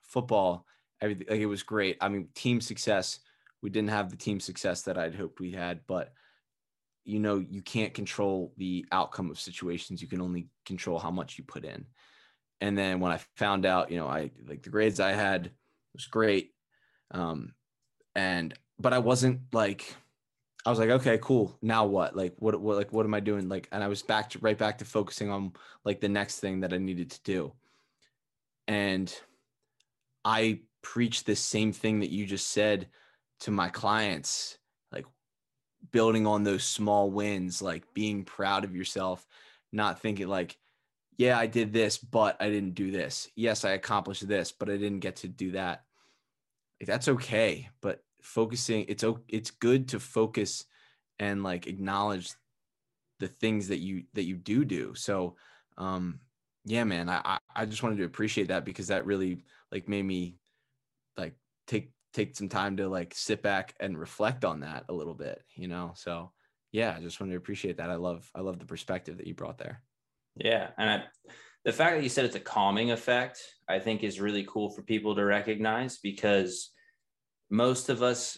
[0.02, 0.66] football,
[1.00, 1.96] everything like it was great.
[2.02, 3.20] I mean, team success.
[3.62, 6.12] We didn't have the team success that I'd hoped we had, but
[7.06, 10.02] you know, you can't control the outcome of situations.
[10.02, 11.86] You can only control how much you put in.
[12.62, 15.52] And then when I found out, you know, I like the grades I had
[15.94, 16.52] was great.
[17.12, 17.54] Um,
[18.16, 19.96] and but I wasn't like
[20.66, 21.58] I was like, okay, cool.
[21.62, 22.16] Now what?
[22.16, 23.48] Like, what, what, like, what am I doing?
[23.48, 26.60] Like, and I was back to right back to focusing on like the next thing
[26.60, 27.54] that I needed to do.
[28.68, 29.14] And
[30.24, 32.88] I preach this same thing that you just said
[33.40, 34.59] to my clients,
[35.92, 39.26] building on those small wins, like being proud of yourself,
[39.72, 40.58] not thinking like,
[41.18, 43.28] yeah, I did this, but I didn't do this.
[43.36, 45.84] Yes, I accomplished this, but I didn't get to do that.
[46.80, 47.70] Like, that's okay.
[47.82, 50.66] But focusing it's it's good to focus
[51.20, 52.32] and like acknowledge
[53.20, 55.36] the things that you that you do do so
[55.78, 56.20] um
[56.66, 60.36] yeah man i i just wanted to appreciate that because that really like made me
[61.18, 61.34] like
[61.68, 65.42] take take some time to like sit back and reflect on that a little bit
[65.56, 65.92] you know?
[65.96, 66.32] So
[66.72, 67.90] yeah i just wanted to appreciate that.
[67.90, 69.82] I love i love the perspective that you brought there.
[70.36, 71.04] Yeah and I,
[71.66, 74.82] the fact that you said it's a calming effect i think is really cool for
[74.82, 76.72] people to recognize because
[77.50, 78.38] most of us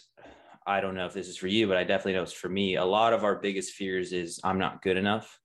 [0.66, 2.76] i don't know if this is for you but i definitely know it's for me
[2.76, 5.38] a lot of our biggest fears is i'm not good enough.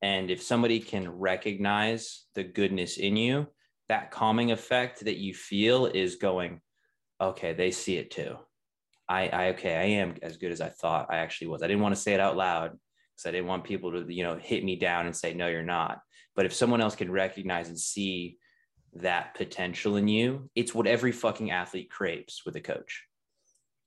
[0.00, 3.48] And if somebody can recognize the goodness in you
[3.88, 6.60] that calming effect that you feel is going
[7.20, 8.36] okay they see it too
[9.08, 11.82] i i okay i am as good as i thought i actually was i didn't
[11.82, 14.64] want to say it out loud because i didn't want people to you know hit
[14.64, 16.00] me down and say no you're not
[16.38, 18.38] but if someone else can recognize and see
[18.94, 23.04] that potential in you, it's what every fucking athlete craves with a coach,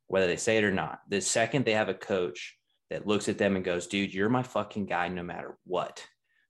[0.08, 1.00] whether they say it or not.
[1.08, 2.58] The second they have a coach
[2.90, 6.06] that looks at them and goes, dude, you're my fucking guy no matter what.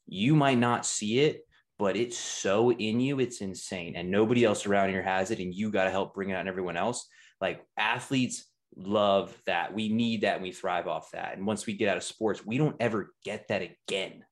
[0.07, 1.41] You might not see it,
[1.81, 3.95] but it's so in you, it's insane.
[3.95, 5.39] And nobody else around here has it.
[5.39, 7.07] And you got to help bring it out in everyone else.
[7.41, 9.73] Like athletes love that.
[9.73, 11.35] We need that and we thrive off that.
[11.35, 14.23] And once we get out of sports, we don't ever get that again.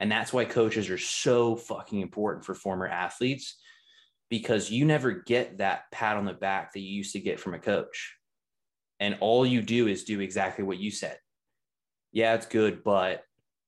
[0.00, 3.56] And that's why coaches are so fucking important for former athletes
[4.28, 7.54] because you never get that pat on the back that you used to get from
[7.54, 8.16] a coach.
[8.98, 11.18] And all you do is do exactly what you said.
[12.10, 13.22] Yeah, it's good, but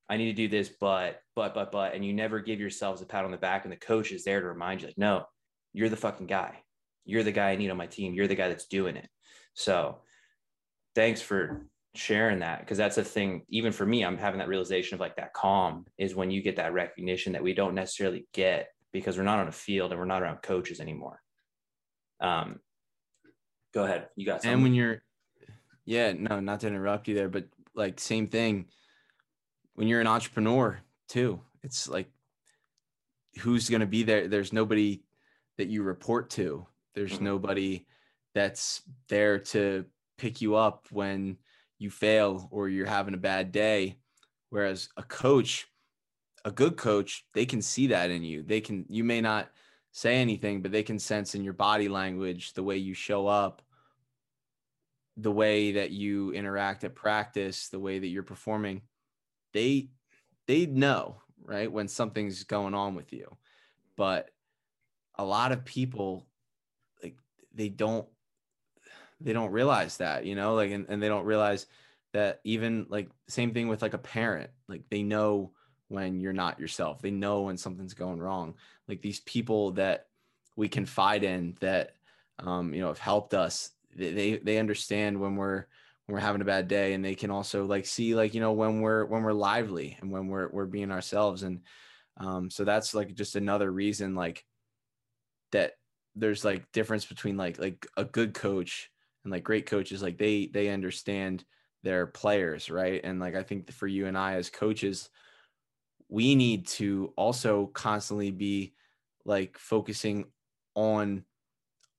[0.08, 3.06] I need to do this, but, but, but, but, and you never give yourselves a
[3.06, 3.64] pat on the back.
[3.64, 5.24] And the coach is there to remind you, like, no,
[5.72, 6.58] you're the fucking guy.
[7.06, 8.12] you're the guy I need on my team.
[8.12, 9.08] You're the guy that's doing it.
[9.54, 10.00] So
[10.94, 14.94] thanks for sharing that because that's a thing even for me i'm having that realization
[14.94, 18.68] of like that calm is when you get that recognition that we don't necessarily get
[18.92, 21.20] because we're not on a field and we're not around coaches anymore
[22.20, 22.60] um
[23.74, 24.52] go ahead you got something.
[24.52, 25.02] and when you're
[25.84, 28.66] yeah no not to interrupt you there but like same thing
[29.74, 30.78] when you're an entrepreneur
[31.10, 32.10] too it's like
[33.40, 35.02] who's going to be there there's nobody
[35.58, 37.24] that you report to there's mm-hmm.
[37.24, 37.86] nobody
[38.34, 39.84] that's there to
[40.18, 41.36] pick you up when
[41.78, 43.98] you fail or you're having a bad day.
[44.50, 45.66] Whereas a coach,
[46.44, 48.42] a good coach, they can see that in you.
[48.42, 49.50] They can, you may not
[49.92, 53.62] say anything, but they can sense in your body language, the way you show up,
[55.16, 58.82] the way that you interact at practice, the way that you're performing.
[59.52, 59.88] They,
[60.50, 63.36] they know, right, when something's going on with you.
[63.96, 64.30] But
[65.14, 66.26] a lot of people,
[67.04, 67.14] like,
[67.54, 68.08] they don't
[69.20, 71.66] they don't realize that, you know, like, and, and they don't realize
[72.12, 75.52] that even like same thing with like a parent, like they know
[75.86, 77.00] when you're not yourself.
[77.00, 78.54] They know when something's going wrong.
[78.88, 80.06] Like these people that
[80.56, 81.94] we confide in that,
[82.40, 83.70] um, you know, have helped us.
[83.94, 85.66] They, they understand when we're
[86.10, 88.80] we're having a bad day, and they can also like see like you know when
[88.80, 91.42] we're when we're lively and when we're we're being ourselves.
[91.42, 91.60] And
[92.16, 94.44] um, so that's like just another reason like
[95.52, 95.72] that
[96.14, 98.90] there's like difference between like like a good coach
[99.24, 101.44] and like great coaches like they they understand
[101.82, 105.08] their players right and like i think for you and i as coaches
[106.08, 108.74] we need to also constantly be
[109.24, 110.24] like focusing
[110.74, 111.24] on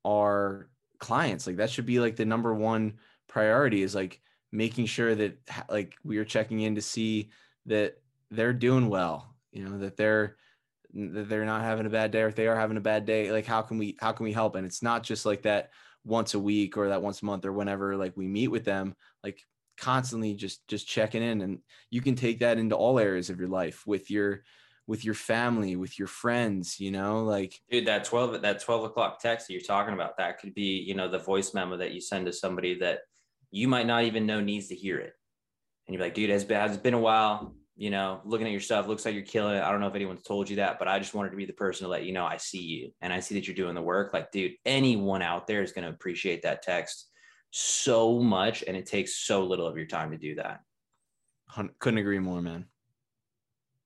[0.05, 2.93] our clients like that should be like the number one
[3.31, 4.21] priority is like
[4.51, 5.37] making sure that
[5.69, 7.31] like we are checking in to see
[7.65, 7.95] that
[8.29, 10.35] they're doing well you know that they're
[10.93, 13.31] that they're not having a bad day or if they are having a bad day
[13.31, 14.55] like how can we how can we help?
[14.55, 15.69] And it's not just like that
[16.03, 18.95] once a week or that once a month or whenever like we meet with them
[19.23, 19.41] like
[19.77, 21.41] constantly just just checking in.
[21.41, 21.59] And
[21.89, 24.43] you can take that into all areas of your life with your
[24.87, 29.21] with your family with your friends you know like dude that 12 that 12 o'clock
[29.21, 32.01] text that you're talking about that could be you know the voice memo that you
[32.01, 33.01] send to somebody that
[33.51, 35.13] you might not even know needs to hear it
[35.87, 38.61] and you're like dude it's been, it's been a while you know, looking at your
[38.61, 39.63] stuff, looks like you're killing it.
[39.63, 41.53] I don't know if anyone's told you that, but I just wanted to be the
[41.53, 43.81] person to let you know I see you and I see that you're doing the
[43.81, 44.13] work.
[44.13, 47.09] Like, dude, anyone out there is going to appreciate that text
[47.49, 48.63] so much.
[48.67, 50.59] And it takes so little of your time to do that.
[51.79, 52.65] Couldn't agree more, man.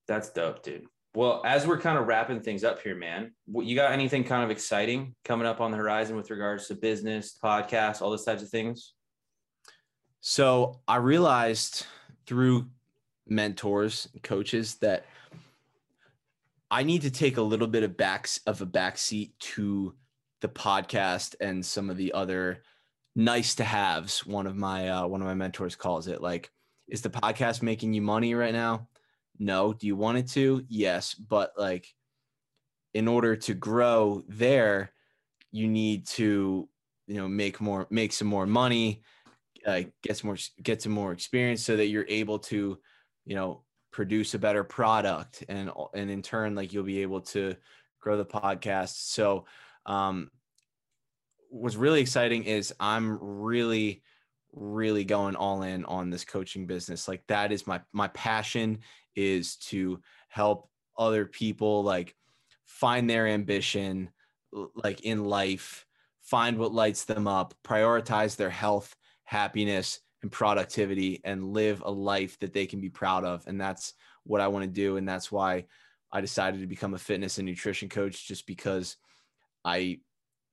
[0.09, 0.88] That's dope, dude.
[1.13, 4.51] Well, as we're kind of wrapping things up here, man, you got anything kind of
[4.51, 8.49] exciting coming up on the horizon with regards to business, podcast, all those types of
[8.49, 8.93] things?
[10.28, 11.86] So I realized
[12.26, 12.65] through
[13.28, 15.05] mentors, coaches that
[16.71, 19.93] I need to take a little bit of backs of a backseat to
[20.41, 22.63] the podcast and some of the other
[23.15, 24.26] nice to haves.
[24.26, 26.49] One of my uh, one of my mentors calls it like,
[26.88, 28.88] is the podcast making you money right now?
[29.38, 29.73] No.
[29.73, 30.65] Do you want it to?
[30.67, 31.86] Yes, but like,
[32.95, 34.91] in order to grow there,
[35.51, 36.67] you need to
[37.05, 39.03] you know make more make some more money,
[39.66, 42.78] uh, get some more get some more experience so that you're able to
[43.26, 47.55] you know produce a better product and and in turn like you'll be able to
[47.99, 49.11] grow the podcast.
[49.11, 49.45] So
[49.86, 50.30] um
[51.49, 54.01] what's really exciting is i'm really
[54.55, 57.07] really going all in on this coaching business.
[57.07, 58.80] Like that is my my passion
[59.16, 62.16] is to help other people like
[62.66, 64.09] find their ambition
[64.76, 65.86] like in life
[66.22, 68.95] find what lights them up prioritize their health
[69.26, 73.45] happiness and productivity and live a life that they can be proud of.
[73.47, 74.97] And that's what I want to do.
[74.97, 75.65] And that's why
[76.11, 78.97] I decided to become a fitness and nutrition coach, just because
[79.63, 79.99] I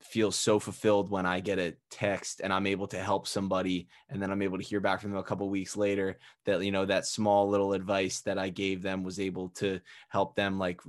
[0.02, 4.20] feel so fulfilled when I get a text and I'm able to help somebody and
[4.20, 6.84] then I'm able to hear back from them a couple weeks later that you know
[6.86, 10.80] that small little advice that I gave them was able to help them like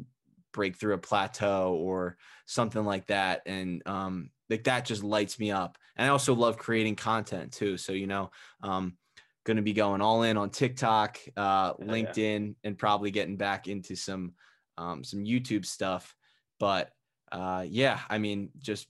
[0.51, 2.17] break through a plateau or
[2.47, 5.77] something like that and um like that just lights me up.
[5.95, 7.77] And I also love creating content too.
[7.77, 8.31] So, you know,
[8.61, 8.97] um,
[9.45, 12.53] going to be going all in on TikTok, uh, LinkedIn, yeah.
[12.63, 14.33] and probably getting back into some
[14.77, 16.15] um, some YouTube stuff.
[16.59, 16.91] But
[17.31, 18.87] uh, yeah, I mean, just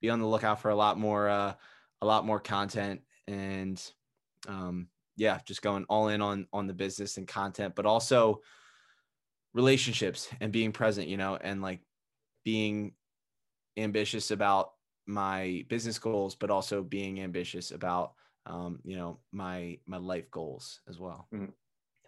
[0.00, 1.54] be on the lookout for a lot more uh,
[2.00, 3.82] a lot more content and
[4.48, 8.40] um, yeah, just going all in on on the business and content, but also
[9.52, 11.80] relationships and being present, you know, and like
[12.44, 12.92] being
[13.76, 14.70] ambitious about
[15.06, 18.12] my business goals, but also being ambitious about
[18.46, 21.28] um, you know my my life goals as well.
[21.34, 21.50] Mm-hmm.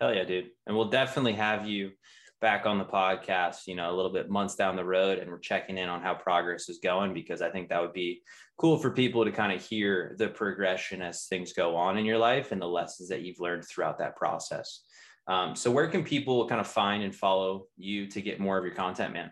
[0.00, 0.50] Hell yeah, dude.
[0.66, 1.92] And we'll definitely have you
[2.40, 5.38] back on the podcast, you know, a little bit months down the road and we're
[5.38, 8.20] checking in on how progress is going because I think that would be
[8.58, 12.18] cool for people to kind of hear the progression as things go on in your
[12.18, 14.80] life and the lessons that you've learned throughout that process.
[15.28, 18.64] Um, so where can people kind of find and follow you to get more of
[18.64, 19.30] your content, man?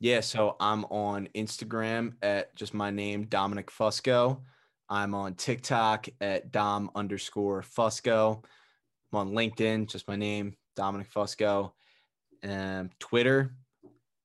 [0.00, 4.42] Yeah, so I'm on Instagram at just my name, Dominic Fusco.
[4.88, 8.44] I'm on TikTok at Dom underscore Fusco.
[9.12, 11.72] I'm on LinkedIn, just my name, Dominic Fusco.
[12.44, 13.56] And Twitter,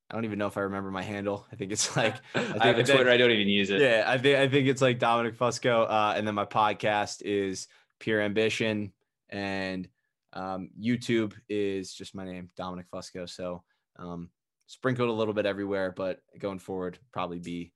[0.10, 1.48] I don't even know if I remember my handle.
[1.52, 3.10] I think it's like I, think, I have a Twitter.
[3.10, 3.82] I don't even use it.
[3.82, 5.90] Yeah, I think I think it's like Dominic Fusco.
[5.90, 7.68] Uh, and then my podcast is
[8.00, 8.94] Pure Ambition,
[9.30, 9.88] and
[10.34, 13.28] um, YouTube is just my name, Dominic Fusco.
[13.28, 13.64] So
[13.98, 14.30] um,
[14.74, 17.72] sprinkled a little bit everywhere, but going forward, probably be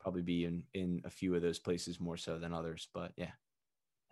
[0.00, 2.88] probably be in in a few of those places more so than others.
[2.94, 3.32] But yeah.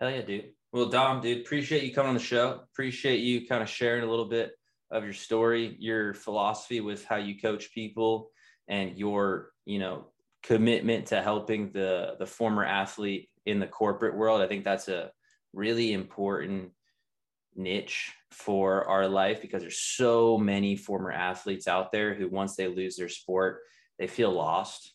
[0.01, 0.51] Hell yeah, dude.
[0.73, 2.61] Well, Dom, dude, appreciate you coming on the show.
[2.73, 4.51] Appreciate you kind of sharing a little bit
[4.91, 8.31] of your story, your philosophy with how you coach people,
[8.67, 10.09] and your, you know,
[10.43, 14.43] commitment to helping the the former athlete in the corporate world.
[14.43, 15.13] I think that's a
[15.53, 16.73] really important
[17.55, 22.67] niche for our life because there's so many former athletes out there who once they
[22.69, 23.61] lose their sport,
[23.99, 24.93] they feel lost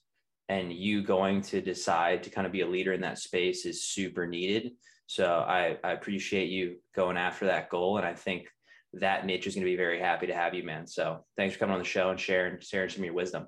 [0.49, 3.87] and you going to decide to kind of be a leader in that space is
[3.87, 4.71] super needed.
[5.05, 7.97] So I, I appreciate you going after that goal.
[7.97, 8.47] And I think
[8.93, 10.87] that niche is going to be very happy to have you, man.
[10.87, 13.47] So thanks for coming on the show and sharing, sharing some of your wisdom.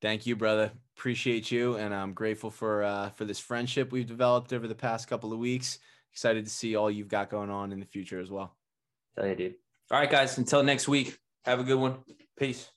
[0.00, 0.70] Thank you, brother.
[0.96, 1.76] Appreciate you.
[1.76, 5.38] And I'm grateful for, uh, for this friendship we've developed over the past couple of
[5.40, 5.80] weeks.
[6.12, 8.56] Excited to see all you've got going on in the future as well.
[9.20, 9.54] Dude.
[9.90, 10.38] All right, guys.
[10.38, 11.98] Until next week, have a good one.
[12.38, 12.70] Peace.